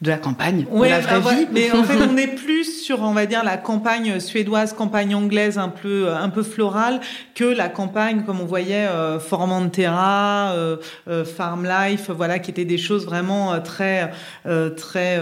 [0.00, 1.48] de la campagne, de la vraie vie.
[1.50, 5.58] Mais en fait, on est plus sur, on va dire, la campagne suédoise, campagne anglaise,
[5.58, 7.00] un peu, un peu florale,
[7.34, 10.76] que la campagne, comme on voyait, euh, Formentera, euh,
[11.08, 14.12] euh, Farm Life, voilà, qui étaient des choses vraiment euh, très,
[14.46, 15.20] euh, très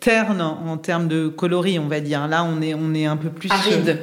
[0.00, 2.28] ternes en termes de coloris, on va dire.
[2.28, 4.00] Là, on est, on est un peu plus aride.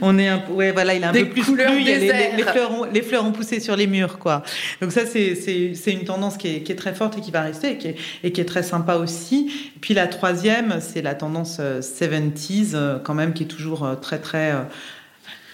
[0.00, 1.56] On est un, ouais, voilà, il a un peu plus plu.
[1.80, 4.42] Les, les, fleurs ont, les fleurs ont poussé sur les murs, quoi.
[4.80, 7.72] Donc ça, c'est une tendance qui est, qui est, très forte et qui va rester
[7.72, 9.72] et qui est, et qui est très sympa aussi.
[9.76, 13.84] Et puis la troisième, c'est la tendance 70s, euh, euh, quand même, qui est toujours
[13.84, 14.54] euh, très, très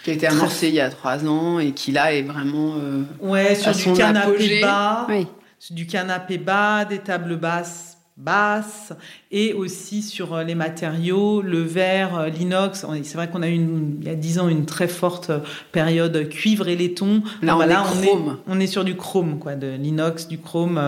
[0.04, 2.74] qui a été amorcée il y a trois ans et qui là est vraiment
[3.20, 5.28] ouais sur du canapé bas, oui.
[5.70, 8.92] du canapé bas, des tables basses basses
[9.32, 12.86] et aussi sur euh, les matériaux, le verre, euh, l'inox.
[13.02, 15.38] C'est vrai qu'on a eu une, il y a dix ans une très forte euh,
[15.72, 17.22] période cuivre et laiton.
[17.40, 20.78] Là, on, est on, est, on, est, sur du chrome, quoi, de l'inox, du chrome.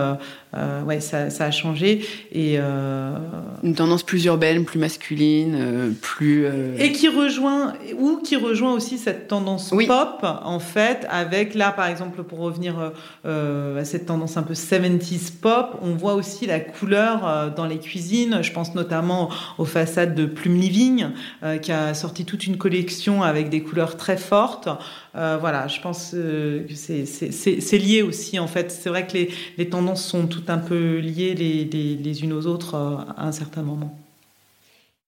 [0.55, 3.17] Euh, ouais, ça, ça, a changé et euh...
[3.61, 6.47] une tendance plus urbaine, plus masculine, euh, plus
[6.79, 9.85] et qui rejoint ou qui rejoint aussi cette tendance oui.
[9.85, 12.93] pop en fait, avec là par exemple pour revenir
[13.25, 18.34] à cette tendance un peu 70s pop, on voit aussi la couleur dans les cuisines
[18.41, 21.07] je pense notamment aux façades de Plume Living,
[21.43, 24.69] euh, qui a sorti toute une collection avec des couleurs très fortes.
[25.15, 28.71] Euh, voilà, je pense euh, que c'est lié aussi, en fait.
[28.71, 29.17] C'est vrai que
[29.57, 33.97] les, tendances sont toutes un peu liées les, unes aux autres à un certain moment.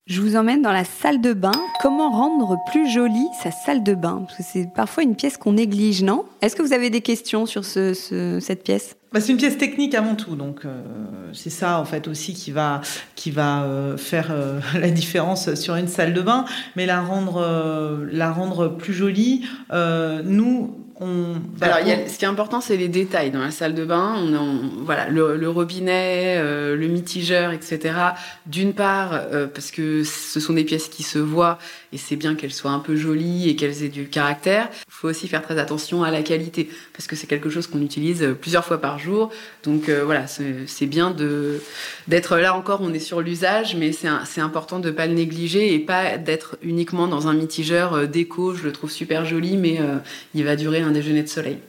[0.08, 1.52] Je vous emmène dans la salle de bain.
[1.82, 4.24] Comment rendre plus jolie sa salle de bain?
[4.26, 6.24] Parce que c'est parfois une pièce qu'on néglige, non?
[6.42, 8.96] Est-ce que vous avez des questions sur ce, ce, cette pièce?
[9.14, 10.82] Bah, c'est une pièce technique avant tout, donc euh,
[11.32, 12.82] c'est ça en fait aussi qui va
[13.16, 18.06] qui va euh, faire euh, la différence sur une salle de bain, mais la rendre
[18.12, 19.48] la rendre plus jolie.
[19.72, 22.10] Nous, on, Alors, on...
[22.10, 24.16] ce qui est important, c'est les détails dans la salle de bain.
[24.18, 27.94] On, on voilà, le, le robinet, euh, le mitigeur, etc.
[28.48, 31.60] D'une part, euh, parce que ce sont des pièces qui se voient
[31.94, 34.70] et c'est bien qu'elles soient un peu jolies et qu'elles aient du caractère.
[34.88, 37.82] Il faut aussi faire très attention à la qualité parce que c'est quelque chose qu'on
[37.82, 39.32] utilise plusieurs fois par jour.
[39.64, 41.16] Donc euh, voilà, c'est bien
[42.08, 42.82] d'être là encore.
[42.82, 47.08] On est sur l'usage, mais c'est important de pas le négliger et pas d'être uniquement
[47.08, 48.54] dans un mitigeur euh, déco.
[48.56, 49.98] Je le trouve super joli, mais euh,
[50.34, 51.60] il va durer un déjeuner de soleil.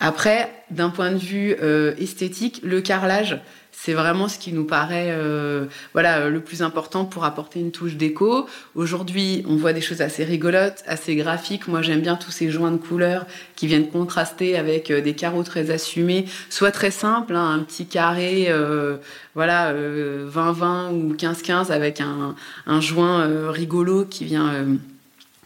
[0.00, 3.40] Après, d'un point de vue euh, esthétique, le carrelage,
[3.82, 7.94] c'est vraiment ce qui nous paraît euh, voilà le plus important pour apporter une touche
[7.94, 8.46] d'écho.
[8.74, 11.66] Aujourd'hui, on voit des choses assez rigolotes, assez graphiques.
[11.66, 15.44] Moi, j'aime bien tous ces joints de couleurs qui viennent contraster avec euh, des carreaux
[15.44, 18.98] très assumés, soit très simples, hein, un petit carré, euh,
[19.34, 22.34] voilà, 20-20 euh, ou 15-15 avec un,
[22.66, 24.66] un joint euh, rigolo qui vient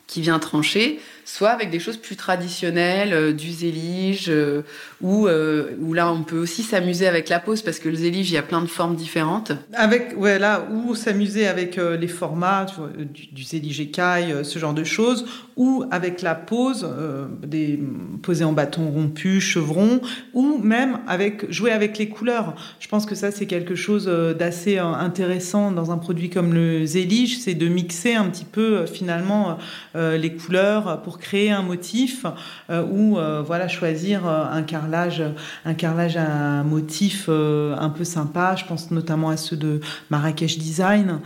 [0.07, 4.63] qui vient trancher soit avec des choses plus traditionnelles, euh, du zélige, euh,
[5.01, 8.31] ou euh, où là on peut aussi s'amuser avec la pose parce que le zélige
[8.31, 9.53] il y a plein de formes différentes.
[9.73, 12.67] Avec ou s'amuser avec les formats
[13.13, 17.81] du, du zélige écaille, ce genre de choses, ou avec la pose euh, des
[18.23, 20.01] posés en bâton rompu, chevron,
[20.33, 22.55] ou même avec jouer avec les couleurs.
[22.81, 24.07] Je pense que ça c'est quelque chose
[24.39, 29.59] d'assez intéressant dans un produit comme le zélige, c'est de mixer un petit peu finalement
[29.95, 32.27] les couleurs pour créer un motif
[32.71, 35.23] euh, ou euh, voilà choisir euh, un carrelage,
[35.65, 38.57] un carrelage à un motif un peu sympa.
[38.57, 41.21] Je pense notamment à ceux de Marrakech Design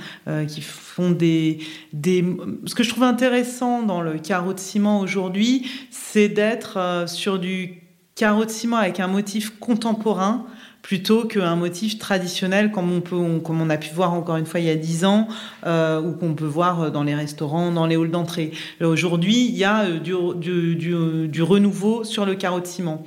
[0.48, 1.58] qui font des,
[1.92, 2.24] des.
[2.66, 7.82] Ce que je trouve intéressant dans le carreau de ciment aujourd'hui, c'est d'être sur du
[8.14, 10.46] carreau de ciment avec un motif contemporain
[10.88, 14.46] plutôt qu'un motif traditionnel comme on, peut, on, comme on a pu voir encore une
[14.46, 15.28] fois il y a dix ans
[15.66, 18.52] euh, ou qu'on peut voir dans les restaurants, dans les halls d'entrée.
[18.80, 23.04] Aujourd'hui, il y a euh, du, du, du, du, renouveau sur le carreau de ciment.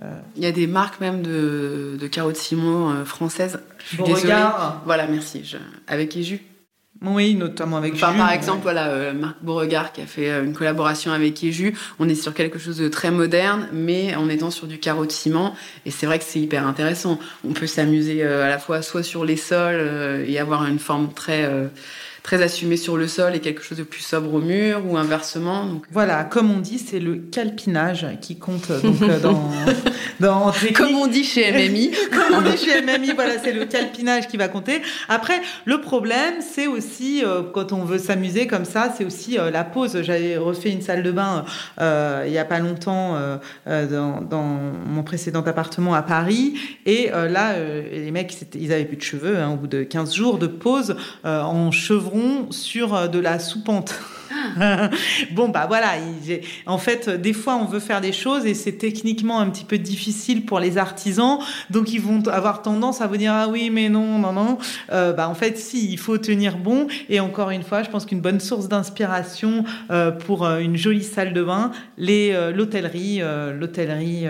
[0.00, 0.14] Euh...
[0.36, 3.58] Il y a des marques même de, de carreaux de ciment euh, françaises.
[3.78, 4.32] Je suis désolée.
[4.84, 5.44] Voilà, merci.
[5.44, 5.56] Je...
[5.88, 6.40] Avec Eju.
[7.02, 8.14] Oui, notamment avec enfin.
[8.14, 8.62] Par exemple, ouais.
[8.62, 11.74] voilà, euh, Marc Beauregard qui a fait euh, une collaboration avec Eju.
[11.98, 15.12] On est sur quelque chose de très moderne, mais en étant sur du carreau de
[15.12, 15.54] ciment.
[15.84, 17.18] Et c'est vrai que c'est hyper intéressant.
[17.46, 21.12] On peut s'amuser euh, à la fois soit sur les sols et avoir une forme
[21.12, 21.50] très
[22.24, 25.66] très assumé sur le sol et quelque chose de plus sobre au mur ou inversement.
[25.66, 25.84] Donc...
[25.92, 29.50] Voilà, comme on dit, c'est le calpinage qui compte donc, dans,
[30.20, 31.90] dans Comme on dit chez MMI.
[32.10, 34.80] comme on dit chez MMI, voilà, c'est le calpinage qui va compter.
[35.10, 40.00] Après, le problème, c'est aussi, quand on veut s'amuser comme ça, c'est aussi la pause.
[40.00, 41.44] J'avais refait une salle de bain
[41.78, 43.18] il n'y a pas longtemps
[43.66, 44.44] dans, dans,
[44.86, 46.54] mon précédent appartement à Paris.
[46.86, 47.52] Et là,
[47.92, 50.96] les mecs, ils avaient plus de cheveux hein, au bout de 15 jours de pause
[51.22, 52.13] en chevron
[52.50, 53.94] sur de la soupente.
[55.32, 55.94] bon, bah voilà.
[56.66, 59.78] En fait, des fois, on veut faire des choses et c'est techniquement un petit peu
[59.78, 61.38] difficile pour les artisans.
[61.70, 64.58] Donc, ils vont avoir tendance à vous dire Ah oui, mais non, non, non.
[64.92, 66.86] Euh, bah, en fait, si, il faut tenir bon.
[67.08, 71.02] Et encore une fois, je pense qu'une bonne source d'inspiration euh, pour euh, une jolie
[71.02, 73.20] salle de bain, l'hôtellerie,
[73.58, 74.26] l'hôtellerie,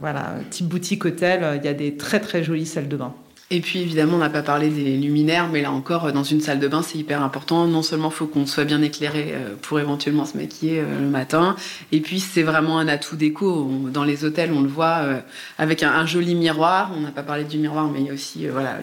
[0.00, 3.14] voilà, type boutique hôtel, il y a des très très jolies salles de bain.
[3.54, 6.58] Et puis évidemment, on n'a pas parlé des luminaires, mais là encore, dans une salle
[6.58, 7.66] de bain, c'est hyper important.
[7.66, 11.06] Non seulement il faut qu'on soit bien éclairé euh, pour éventuellement se maquiller euh, le
[11.06, 11.54] matin,
[11.92, 13.70] et puis c'est vraiment un atout déco.
[13.92, 15.20] Dans les hôtels, on le voit euh,
[15.58, 16.92] avec un, joli miroir.
[16.96, 18.78] On n'a pas parlé du miroir, mais il y a aussi voilà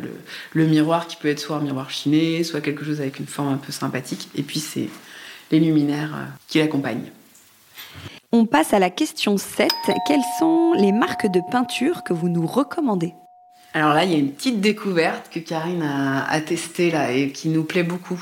[0.53, 3.51] le, miroir qui peut être soit un miroir chiné, soit quelque chose avec une forme
[3.51, 4.29] un peu sympathique.
[4.36, 4.89] Et puis c'est
[5.51, 6.12] les luminaires
[6.47, 7.12] qui l'accompagnent.
[8.32, 9.67] On passe à la question 7.
[10.05, 13.15] Quelles sont les marques de peinture que vous nous recommandez?
[13.73, 17.32] Alors là, il y a une petite découverte que Karine a, a testée là et
[17.32, 18.19] qui nous plaît beaucoup.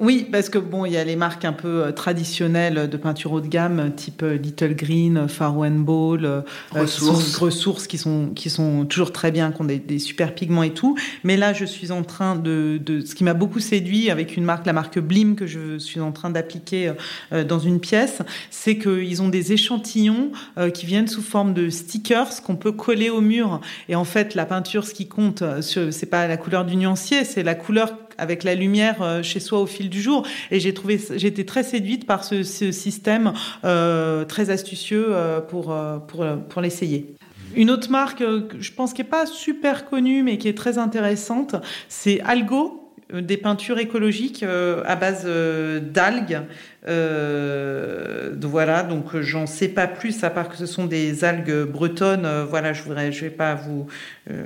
[0.00, 3.32] Oui, parce que bon, il y a les marques un peu euh, traditionnelles de peinture
[3.32, 7.34] haut de gamme, type euh, Little Green, Faro and Ball, euh, ressources.
[7.34, 10.70] Qui ressources qui sont qui sont toujours très bien, qui ont des, super pigments et
[10.70, 10.96] tout.
[11.24, 14.44] Mais là, je suis en train de, de ce qui m'a beaucoup séduit avec une
[14.44, 16.92] marque, la marque Blim, que je suis en train d'appliquer
[17.32, 20.30] dans une pièce, c'est qu'ils ont des échantillons
[20.74, 23.60] qui viennent sous forme de stickers qu'on peut coller au mur.
[23.88, 27.42] Et en fait, la peinture, ce qui compte, c'est pas la couleur du nuancier, c'est
[27.42, 30.26] la couleur avec la lumière euh, chez soi au fil du jour.
[30.50, 33.32] Et j'ai trouvé, été très séduite par ce, système
[33.64, 35.74] euh, très astucieux euh, pour,
[36.06, 37.14] pour, pour l'essayer.
[37.54, 38.22] Une autre marque,
[38.58, 41.56] je pense qui est pas super connue, mais qui est très intéressante,
[41.88, 46.42] c'est Algo, des peintures écologiques à base d'algues
[46.86, 51.64] euh, voilà, donc euh, j'en sais pas plus à part que ce sont des algues
[51.64, 52.24] bretonnes.
[52.24, 53.86] Euh, voilà, je voudrais, je vais pas vous,
[54.30, 54.42] euh,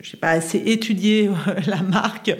[0.00, 1.30] j'ai pas assez étudié
[1.66, 2.34] la marque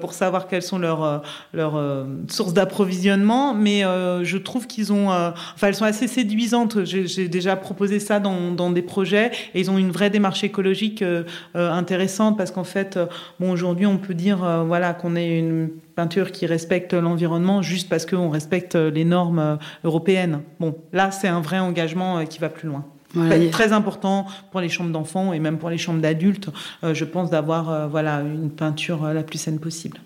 [0.00, 5.74] pour savoir quelles sont leurs leurs sources d'approvisionnement, mais je trouve qu'ils ont, enfin elles
[5.74, 6.84] sont assez séduisantes.
[6.84, 11.04] J'ai déjà proposé ça dans, dans des projets et ils ont une vraie démarche écologique
[11.54, 12.98] intéressante parce qu'en fait,
[13.40, 18.06] bon aujourd'hui on peut dire voilà qu'on est une peinture qui respecte l'environnement juste parce
[18.06, 20.42] qu'on respecte les normes euh, européennes.
[20.60, 22.84] Bon, là, c'est un vrai engagement euh, qui va plus loin.
[23.50, 26.50] Très important pour les chambres d'enfants et même pour les chambres d'adultes,
[26.84, 29.98] euh, je pense, d'avoir voilà, une peinture la plus saine possible.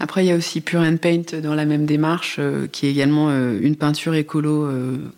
[0.00, 2.40] Après, il y a aussi Pure and Paint dans la même démarche,
[2.72, 4.68] qui est également une peinture écolo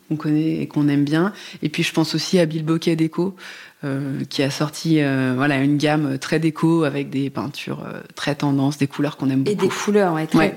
[0.09, 1.33] qu'on connaît et qu'on aime bien.
[1.63, 3.37] Et puis, je pense aussi à Bill Bokeh Déco,
[3.85, 8.35] euh, qui a sorti euh, voilà une gamme très déco avec des peintures euh, très
[8.35, 9.51] tendances, des couleurs qu'on aime beaucoup.
[9.51, 10.55] Et des couleurs ouais, très,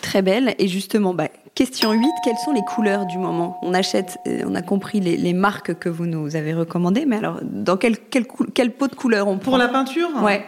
[0.00, 0.54] très belles.
[0.58, 3.58] Et justement, bah, question 8, quelles sont les couleurs du moment?
[3.62, 7.76] On achète, on a compris les, marques que vous nous avez recommandées, mais alors dans
[7.76, 9.50] quel, quel, quel pot de couleurs on prend?
[9.50, 10.08] Pour la peinture?
[10.22, 10.42] Ouais.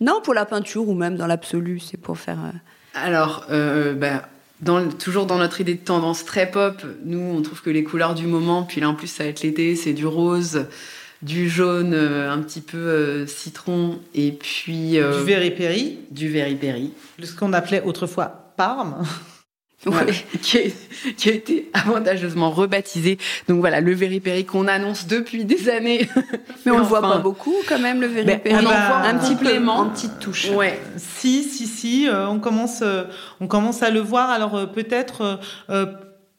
[0.00, 2.38] Non, pour la peinture ou même dans l'absolu, c'est pour faire...
[2.94, 4.22] Alors, bah,
[4.62, 8.14] dans, toujours dans notre idée de tendance très pop, nous, on trouve que les couleurs
[8.14, 10.66] du moment, puis là en plus ça va être l'été, c'est du rose,
[11.22, 16.92] du jaune euh, un petit peu euh, citron et puis euh, du verri-péri, du verri-péri,
[17.22, 19.04] ce qu'on appelait autrefois parme.
[20.42, 23.16] qui, a, été avantageusement rebaptisé.
[23.46, 26.08] Donc voilà, le verri-péri qu'on annonce depuis des années.
[26.66, 28.56] Mais on le voit pas beaucoup quand même, le verri-péri.
[28.56, 30.50] on en voit un petit peu, en petite touche.
[30.50, 30.80] Ouais.
[30.96, 32.82] Si, si, si, on, commence,
[33.40, 34.30] on commence à le voir.
[34.30, 35.38] Alors peut-être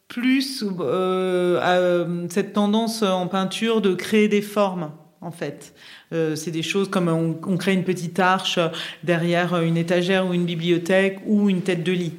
[0.09, 4.91] plus euh, euh, cette tendance en peinture de créer des formes
[5.21, 5.73] en fait.
[6.11, 8.59] Euh, c'est des choses comme on, crée une petite arche
[9.03, 12.13] derrière une étagère ou une bibliothèque ou une tête de lit.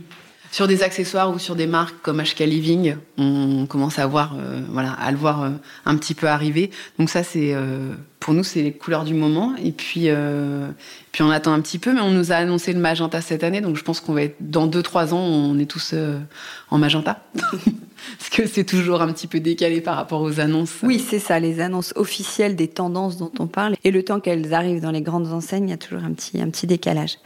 [0.53, 4.37] Sur des accessoires ou sur des marques comme HK Living, on commence à voir,
[4.69, 5.49] voilà, à le voir
[5.87, 6.71] un petit peu arriver.
[6.99, 7.55] Donc ça, c'est
[8.21, 9.55] pour nous, c'est les couleurs du moment.
[9.63, 10.09] Et puis,
[11.13, 13.61] puis on attend un petit peu, mais on nous a annoncé le magenta cette année,
[13.61, 15.95] donc je pense qu'on va être dans 2-3 ans, on est tous
[16.71, 17.25] en magenta.
[18.19, 20.77] Parce que c'est toujours un petit peu décalé par rapport aux annonces.
[20.83, 23.75] Oui, c'est ça, les annonces officielles des tendances dont on parle.
[23.85, 26.41] Et le temps qu'elles arrivent dans les grandes enseignes, il y a toujours un petit,
[26.41, 27.19] un petit décalage.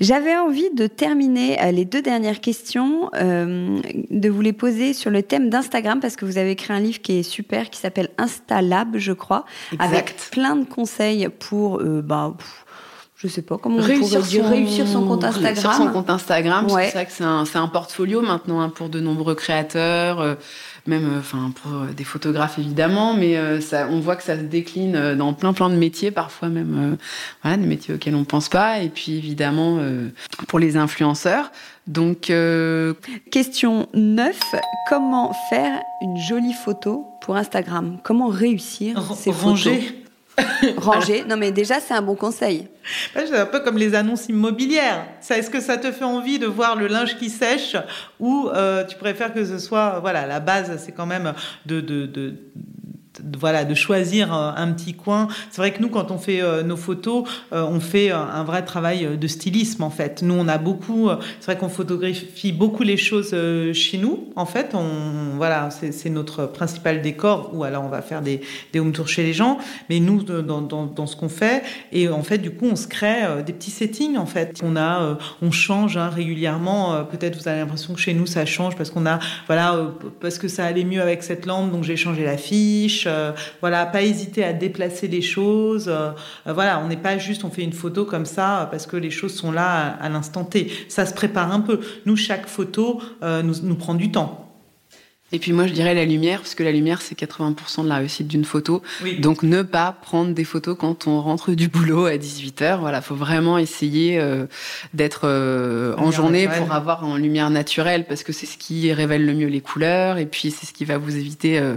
[0.00, 5.10] J'avais envie de terminer euh, les deux dernières questions, euh, de vous les poser sur
[5.10, 8.10] le thème d'Instagram, parce que vous avez écrit un livre qui est super, qui s'appelle
[8.18, 9.44] Instalab, je crois,
[9.78, 11.80] avec plein de conseils pour...
[11.80, 12.34] Euh, bah,
[13.16, 14.50] je sais pas comment réussir on dire, son...
[14.50, 15.52] réussir son compte Instagram.
[15.52, 18.98] Réussir son compte Instagram, c'est vrai que c'est un, un, portfolio maintenant hein, pour de
[18.98, 20.36] nombreux créateurs, euh,
[20.86, 25.16] même euh, enfin pour des photographes évidemment, mais ça, on voit que ça se décline
[25.16, 26.96] dans plein plein de métiers, parfois même
[27.42, 29.78] voilà, des métiers auxquels on pense pas, et puis évidemment
[30.48, 31.52] pour les influenceurs.
[31.86, 32.32] Donc
[33.30, 34.54] question 9,
[34.88, 37.98] comment faire une jolie photo pour Instagram?
[38.02, 39.74] Comment réussir ces photos?
[40.76, 41.24] Ranger.
[41.28, 42.68] Non, mais déjà, c'est un bon conseil.
[43.14, 45.06] C'est un peu comme les annonces immobilières.
[45.28, 47.76] Est-ce que ça te fait envie de voir le linge qui sèche
[48.18, 51.32] ou euh, tu préfères que ce soit, voilà, la base, c'est quand même
[51.66, 52.34] de, de, de
[53.38, 55.28] voilà de choisir euh, un petit coin.
[55.50, 58.64] C'est vrai que nous quand on fait euh, nos photos, euh, on fait un vrai
[58.64, 60.22] travail de stylisme en fait.
[60.22, 61.08] Nous on a beaucoup
[61.40, 63.34] c'est vrai qu'on photographie beaucoup les choses
[63.72, 68.22] chez nous en fait, on voilà, c'est notre principal décor ou alors on va faire
[68.22, 68.40] des
[68.72, 69.58] des home tours chez les gens,
[69.88, 71.62] mais nous dans, dans, ce qu'on fait
[71.92, 74.60] et en fait du coup on se crée des petits settings en fait.
[74.62, 78.76] On a on change hein, régulièrement, peut-être vous avez l'impression que chez nous ça change
[78.76, 79.78] parce qu'on a voilà
[80.20, 83.86] parce que ça allait mieux avec cette lampe donc j'ai changé la fiche euh, voilà,
[83.86, 85.88] pas hésiter à déplacer les choses.
[85.88, 86.10] Euh,
[86.46, 89.10] euh, voilà, on n'est pas juste on fait une photo comme ça parce que les
[89.10, 90.70] choses sont là à, l'instant T.
[90.88, 91.80] Ça se prépare un peu.
[92.06, 94.49] Nous, chaque photo nous prend du temps.
[95.32, 97.96] Et puis moi, je dirais la lumière, parce que la lumière, c'est 80% de la
[97.96, 98.82] réussite d'une photo.
[99.20, 102.80] Donc ne pas prendre des photos quand on rentre du boulot à 18h.
[102.80, 104.46] Voilà, faut vraiment essayer euh,
[104.92, 109.24] d'être euh, en journée pour avoir en lumière naturelle, parce que c'est ce qui révèle
[109.24, 111.76] le mieux les couleurs, et puis c'est ce qui va vous éviter euh,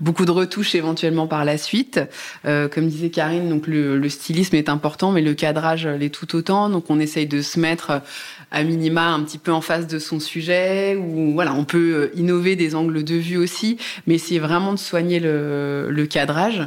[0.00, 2.00] beaucoup de retouches éventuellement par la suite.
[2.44, 6.70] comme disait Karine, donc le, le, stylisme est important, mais le cadrage l'est tout autant.
[6.70, 8.00] Donc on essaye de se mettre
[8.50, 12.56] à minima un petit peu en face de son sujet, ou voilà, on peut innover
[12.56, 16.62] des angles de vue aussi, mais essayer vraiment de soigner le cadrage.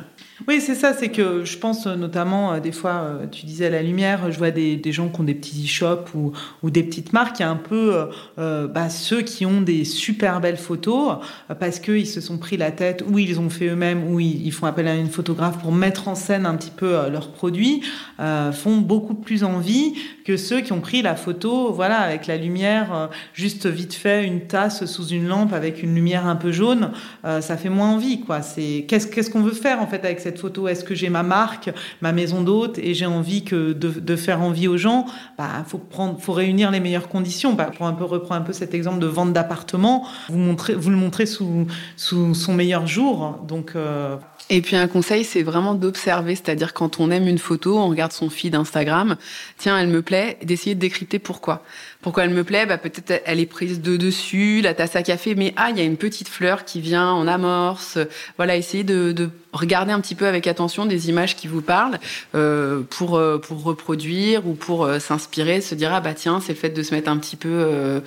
[0.48, 3.82] Oui, c'est ça, c'est que je pense notamment, euh, des fois, euh, tu disais la
[3.82, 7.42] lumière, je vois des, gens qui ont des petits e-shops ou, des petites marques, il
[7.42, 11.18] y a un peu euh, bah, ceux qui ont des super belles photos
[11.60, 14.66] parce qu'ils se sont pris la tête ou ils ont fait eux-mêmes ou ils, font
[14.66, 17.82] appel à une photographe pour mettre en scène un petit peu leurs produits,
[18.18, 19.94] font beaucoup plus envie
[20.26, 24.42] que ceux qui ont pris la photo, voilà, avec la lumière juste vite fait, une
[24.42, 26.92] tasse sous une lampe avec une lumière un peu jaune,
[27.24, 28.42] ça fait moins envie, quoi.
[28.42, 31.10] C'est qu'est-ce qu'est-ce qu'on veut faire en fait avec cette cette photo Est-ce que j'ai
[31.10, 31.72] ma marque,
[32.02, 35.08] ma maison d'hôte et j'ai envie que de, faire envie aux gens
[35.38, 37.54] Bah, faut prendre, faut réunir les meilleures conditions.
[37.54, 40.96] Bah, pour un peu reprendre un peu cet exemple de vente d'appartement, vous vous le
[40.96, 41.66] montrez sous
[41.98, 43.40] sous son meilleur jour.
[43.48, 44.18] Donc euh,
[44.52, 48.12] et puis un conseil, c'est vraiment d'observer, c'est-à-dire quand on aime une photo, on regarde
[48.12, 49.16] son feed Instagram,
[49.58, 51.64] tiens, elle me plaît, d'essayer de décrypter pourquoi.
[52.02, 52.66] Pourquoi elle me plaît?
[52.66, 55.82] Bah, Peut-être elle est prise de dessus, la tasse à café, mais ah, il y
[55.82, 58.00] a une petite fleur qui vient en amorce.
[58.38, 62.00] Voilà, essayer de, de regarder un petit peu avec attention des images qui vous parlent
[62.36, 66.54] euh, pour, euh, pour reproduire ou pour euh, s'inspirer, se dire ah bah tiens, c'est
[66.54, 68.00] le fait de se mettre un petit peu euh,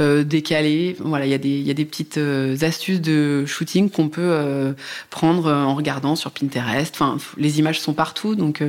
[0.00, 0.96] euh décalé.
[1.00, 2.18] Voilà, il y, a des, y a des petites
[2.62, 4.74] astuces de shooting qu'on peut
[5.10, 6.94] prendre en regardant sur Pinterest.
[6.94, 8.62] Enfin, les images sont partout, donc...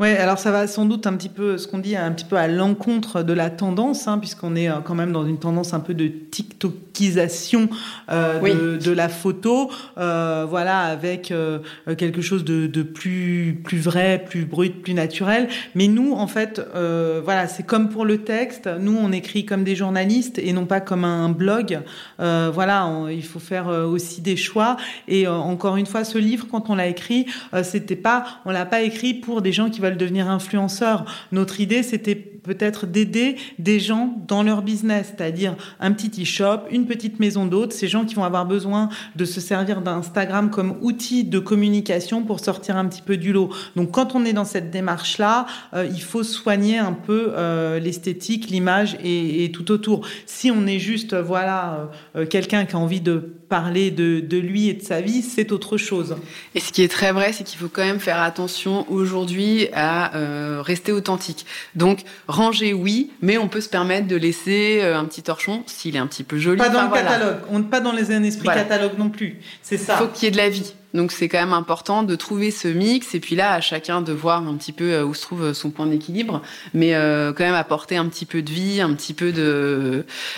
[0.00, 2.36] Ouais, alors ça va sans doute un petit peu, ce qu'on dit, un petit peu
[2.36, 5.78] à l'encontre de la tendance, hein, puisqu'on est euh, quand même dans une tendance un
[5.78, 7.68] peu de TikTokisation
[8.10, 11.58] euh, de, de, la photo, euh, voilà, avec euh,
[11.96, 15.48] quelque chose de, de, plus plus vrai, plus brut, plus naturel.
[15.74, 18.68] Mais nous, en fait, voilà, c'est comme pour le texte.
[18.80, 21.80] Nous, on écrit comme des journalistes et non pas comme un blog.
[22.18, 24.76] Voilà, il faut faire aussi des choix.
[25.08, 27.26] Et encore une fois, ce livre, quand on l'a écrit,
[27.62, 31.04] c'était pas, on l'a pas écrit pour des gens qui veulent devenir influenceurs.
[31.32, 32.14] Notre idée, c'était
[32.44, 37.72] peut-être d'aider des gens dans leur business, c'est-à-dire un petit e-shop, une petite maison d'hôtes,
[37.72, 42.40] ces gens qui vont avoir besoin de se servir d'Instagram comme outil de communication pour
[42.40, 43.50] sortir un petit peu du lot.
[43.76, 48.50] Donc quand on est dans cette démarche-là, euh, il faut soigner un peu euh, l'esthétique,
[48.50, 50.06] l'image et, tout autour.
[50.26, 54.74] Si on est juste, voilà, euh, quelqu'un qui a envie de parler de, lui et
[54.74, 56.16] de sa vie, c'est autre chose.
[56.54, 60.14] Et ce qui est très vrai, c'est qu'il faut quand même faire attention aujourd'hui à
[60.16, 61.46] euh, rester authentique.
[61.74, 65.96] Donc, ranger, oui, mais on peut se permettre de laisser euh, un petit torchon s'il
[65.96, 66.58] est un petit peu joli.
[66.58, 68.62] Pas dans le catalogue, on, pas dans les esprits voilà.
[68.62, 69.38] catalogue non plus.
[69.62, 69.94] C'est ça.
[69.94, 70.74] Il faut qu'il y ait de la vie.
[70.94, 74.12] Donc c'est quand même important de trouver ce mix et puis là à chacun de
[74.12, 76.40] voir un petit peu euh, où se trouve son point d'équilibre,
[76.72, 79.32] mais euh, quand même apporter un petit peu de vie, un petit peu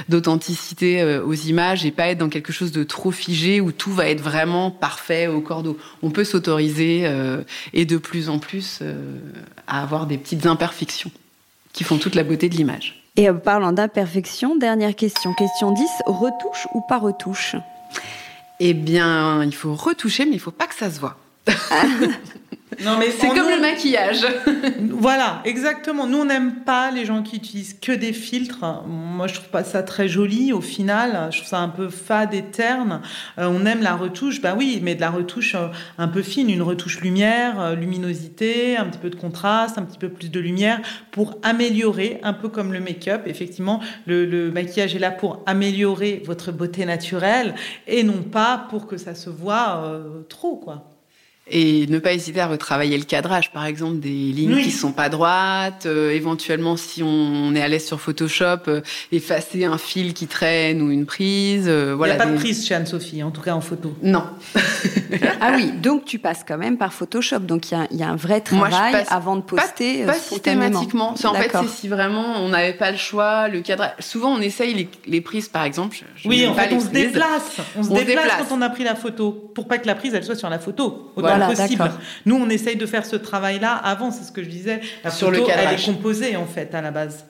[0.08, 3.92] d'authenticité euh, aux images et pas être dans quelque chose de trop figé où tout
[3.92, 5.76] va être vraiment parfait au cordeau.
[6.02, 7.42] On peut s'autoriser euh,
[7.72, 9.18] et de plus en plus euh,
[9.66, 11.10] à avoir des petites imperfections
[11.72, 13.02] qui font toute la beauté de l'image.
[13.16, 17.56] Et en parlant d'imperfection, dernière question, question 10, retouche ou pas retouche?
[18.60, 21.18] Eh bien, il faut retoucher, mais il faut pas que ça se voit.
[22.84, 24.26] Non, mais c'est comme le maquillage.
[24.90, 26.08] voilà, exactement.
[26.08, 28.64] Nous, on n'aime pas les gens qui utilisent que des filtres.
[28.86, 30.52] Moi, je trouve pas ça très joli.
[30.52, 33.02] Au final, je trouve ça un peu fade et terne.
[33.38, 36.50] Euh, on aime la retouche, bah oui, mais de la retouche euh, un peu fine,
[36.50, 40.40] une retouche lumière, euh, luminosité, un petit peu de contraste, un petit peu plus de
[40.40, 40.80] lumière
[41.12, 43.22] pour améliorer, un peu comme le make-up.
[43.26, 47.54] Effectivement, le, le maquillage est là pour améliorer votre beauté naturelle
[47.86, 50.95] et non pas pour que ça se voit trop, quoi.
[51.48, 55.08] Et ne pas hésiter à retravailler le cadrage, par exemple, des lignes qui sont pas
[55.08, 58.80] droites, euh, éventuellement si on est à l'aise sur Photoshop, euh,
[59.12, 61.66] effacer un fil qui traîne ou une prise.
[61.68, 63.96] Euh, voilà, Il n'y a pas de prise chez Anne-Sophie, en tout cas en photo.
[64.02, 64.24] Non.
[65.40, 68.16] ah oui, donc tu passes quand même par Photoshop, donc il y, y a, un
[68.16, 70.04] vrai travail avant de poster.
[70.04, 71.14] Pas, pas systématiquement.
[71.24, 73.92] En fait, c'est si vraiment on n'avait pas le choix, le cadrage.
[74.00, 75.96] Souvent, on essaye les, les prises, par exemple.
[76.24, 77.56] oui, en fait, on se déplace.
[77.76, 80.24] On se déplace, quand on a pris la photo, pour pas que la prise elle
[80.24, 81.90] soit sur la photo possible.
[82.24, 84.80] Nous, on essaye de faire ce travail-là avant, c'est ce que je disais.
[85.04, 87.24] La Sur photo, le elle est composée en fait à la base.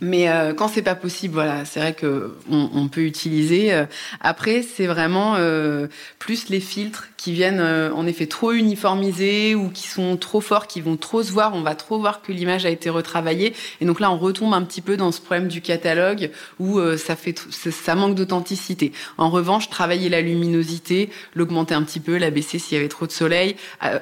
[0.00, 3.72] Mais euh, quand c'est pas possible, voilà, c'est vrai que on, peut utiliser.
[3.72, 3.86] Euh,
[4.20, 5.86] après, c'est vraiment euh,
[6.18, 10.80] plus les filtres qui viennent en effet trop uniformisés ou qui sont trop forts, qui
[10.80, 11.54] vont trop se voir.
[11.54, 13.54] On va trop voir que l'image a été retravaillée.
[13.80, 17.14] Et donc là, on retombe un petit peu dans ce problème du catalogue où ça
[17.14, 18.92] fait ça manque d'authenticité.
[19.18, 23.06] En revanche, travailler la luminosité, l'augmenter un petit peu, la baisser s'il y avait trop
[23.06, 23.56] de soleil,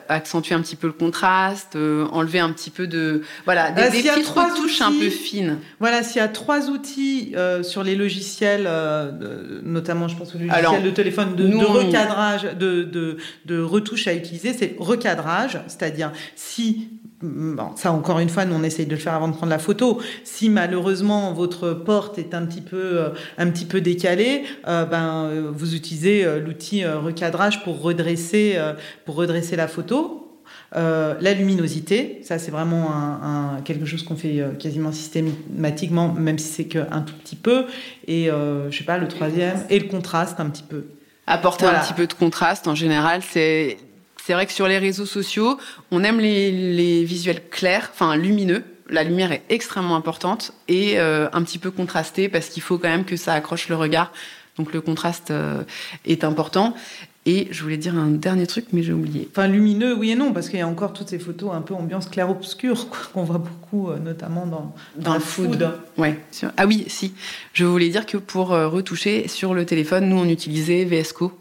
[0.09, 4.35] accentuer un petit peu le contraste, enlever un petit peu de voilà des, des petites
[4.57, 5.59] touches un peu fines.
[5.79, 9.11] Voilà, s'il y a trois outils euh, sur les logiciels, euh,
[9.63, 13.10] notamment je pense au logiciel de téléphone de, recadrage, de, de,
[13.47, 16.89] de, retouche à utiliser, c'est recadrage, c'est-à-dire si
[17.23, 19.59] Bon, ça encore une fois, nous on essaye de le faire avant de prendre la
[19.59, 20.01] photo.
[20.25, 25.75] Si malheureusement votre porte est un petit peu, euh, un petit peu décalée, ben vous
[25.75, 28.59] utilisez l'outil recadrage pour redresser,
[29.05, 30.31] pour redresser la photo.
[30.77, 36.53] Euh, la luminosité, ça c'est vraiment quelque chose qu'on fait euh, quasiment systématiquement, même si
[36.53, 37.65] c'est qu'un tout petit peu.
[38.07, 40.85] Et euh, je sais pas, le troisième, et le contraste un petit peu.
[41.31, 43.79] Apporter un petit peu de contraste en général, c'est
[44.23, 45.59] c'est vrai que sur les réseaux sociaux,
[45.91, 48.65] on aime les, les visuels clairs, enfin lumineux.
[48.89, 53.05] La lumière est extrêmement importante et un petit peu contrastée parce qu'il faut quand même
[53.05, 54.13] que ça accroche le regard.
[54.59, 55.33] Donc le contraste
[56.05, 56.75] est important.
[57.27, 59.29] Et je voulais dire un dernier truc, mais j'ai oublié.
[59.31, 61.75] Enfin, lumineux, oui et non, parce qu'il y a encore toutes ces photos un peu
[61.75, 65.71] ambiance clair-obscur qu'on voit beaucoup, euh, notamment dans, dans, le food.
[65.99, 66.19] Ouais.
[66.57, 67.13] Ah oui, si.
[67.53, 71.33] Je voulais dire que pour euh, retoucher sur le téléphone, nous, on utilisait VSCO,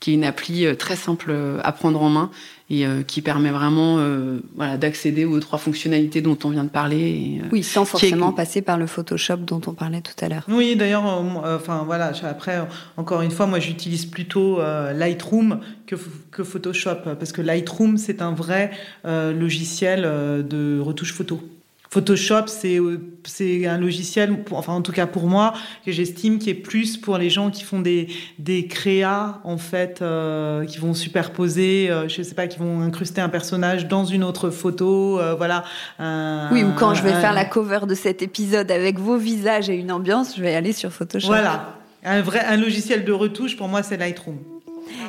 [0.00, 2.30] qui est une appli euh, très simple à prendre en main
[2.72, 6.70] et euh, qui permet vraiment euh, voilà, d'accéder aux trois fonctionnalités dont on vient de
[6.70, 7.38] parler.
[7.42, 10.46] Euh, oui, sans forcément passer par le Photoshop dont on parlait tout à l'heure.
[10.48, 12.66] Oui, d'ailleurs, enfin voilà, après,
[12.96, 14.60] encore une fois, moi j'utilise plutôt
[14.94, 15.96] Lightroom que,
[16.30, 18.70] que, Photoshop parce que Lightroom c'est un vrai
[19.04, 21.42] logiciel de retouche photo.
[21.92, 22.78] Photoshop, c'est
[23.22, 25.52] c'est un logiciel, enfin en tout cas pour moi,
[25.84, 30.00] que j'estime qui est plus pour les gens qui font des des créas en fait,
[30.00, 34.24] euh, qui vont superposer, euh, je sais pas, qui vont incruster un personnage dans une
[34.24, 35.64] autre photo, euh, voilà.
[36.50, 39.74] oui, ou quand je vais faire la cover de cet épisode avec vos visages et
[39.74, 41.26] une ambiance, je vais aller sur Photoshop.
[41.26, 44.38] Voilà, un vrai un logiciel de retouche pour moi c'est Lightroom.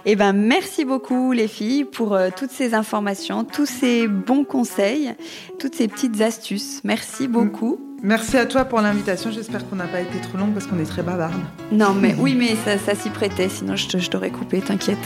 [0.05, 5.13] Eh ben, merci beaucoup les filles pour euh, toutes ces informations, tous ces bons conseils,
[5.59, 6.81] toutes ces petites astuces.
[6.83, 7.79] Merci beaucoup.
[8.03, 9.31] Merci à toi pour l'invitation.
[9.31, 11.41] J'espère qu'on n'a pas été trop longue parce qu'on est très bavarde.
[11.71, 13.47] Non, mais oui, mais ça, s'y prêtait.
[13.47, 14.59] Sinon, je, t'aurais coupé.
[14.59, 14.97] T'inquiète.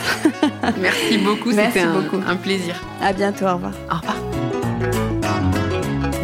[0.82, 1.51] Merci beaucoup.
[1.51, 2.75] C'était un, un plaisir.
[2.99, 3.45] À bientôt.
[3.45, 3.73] Au revoir.
[3.91, 4.57] Au revoir.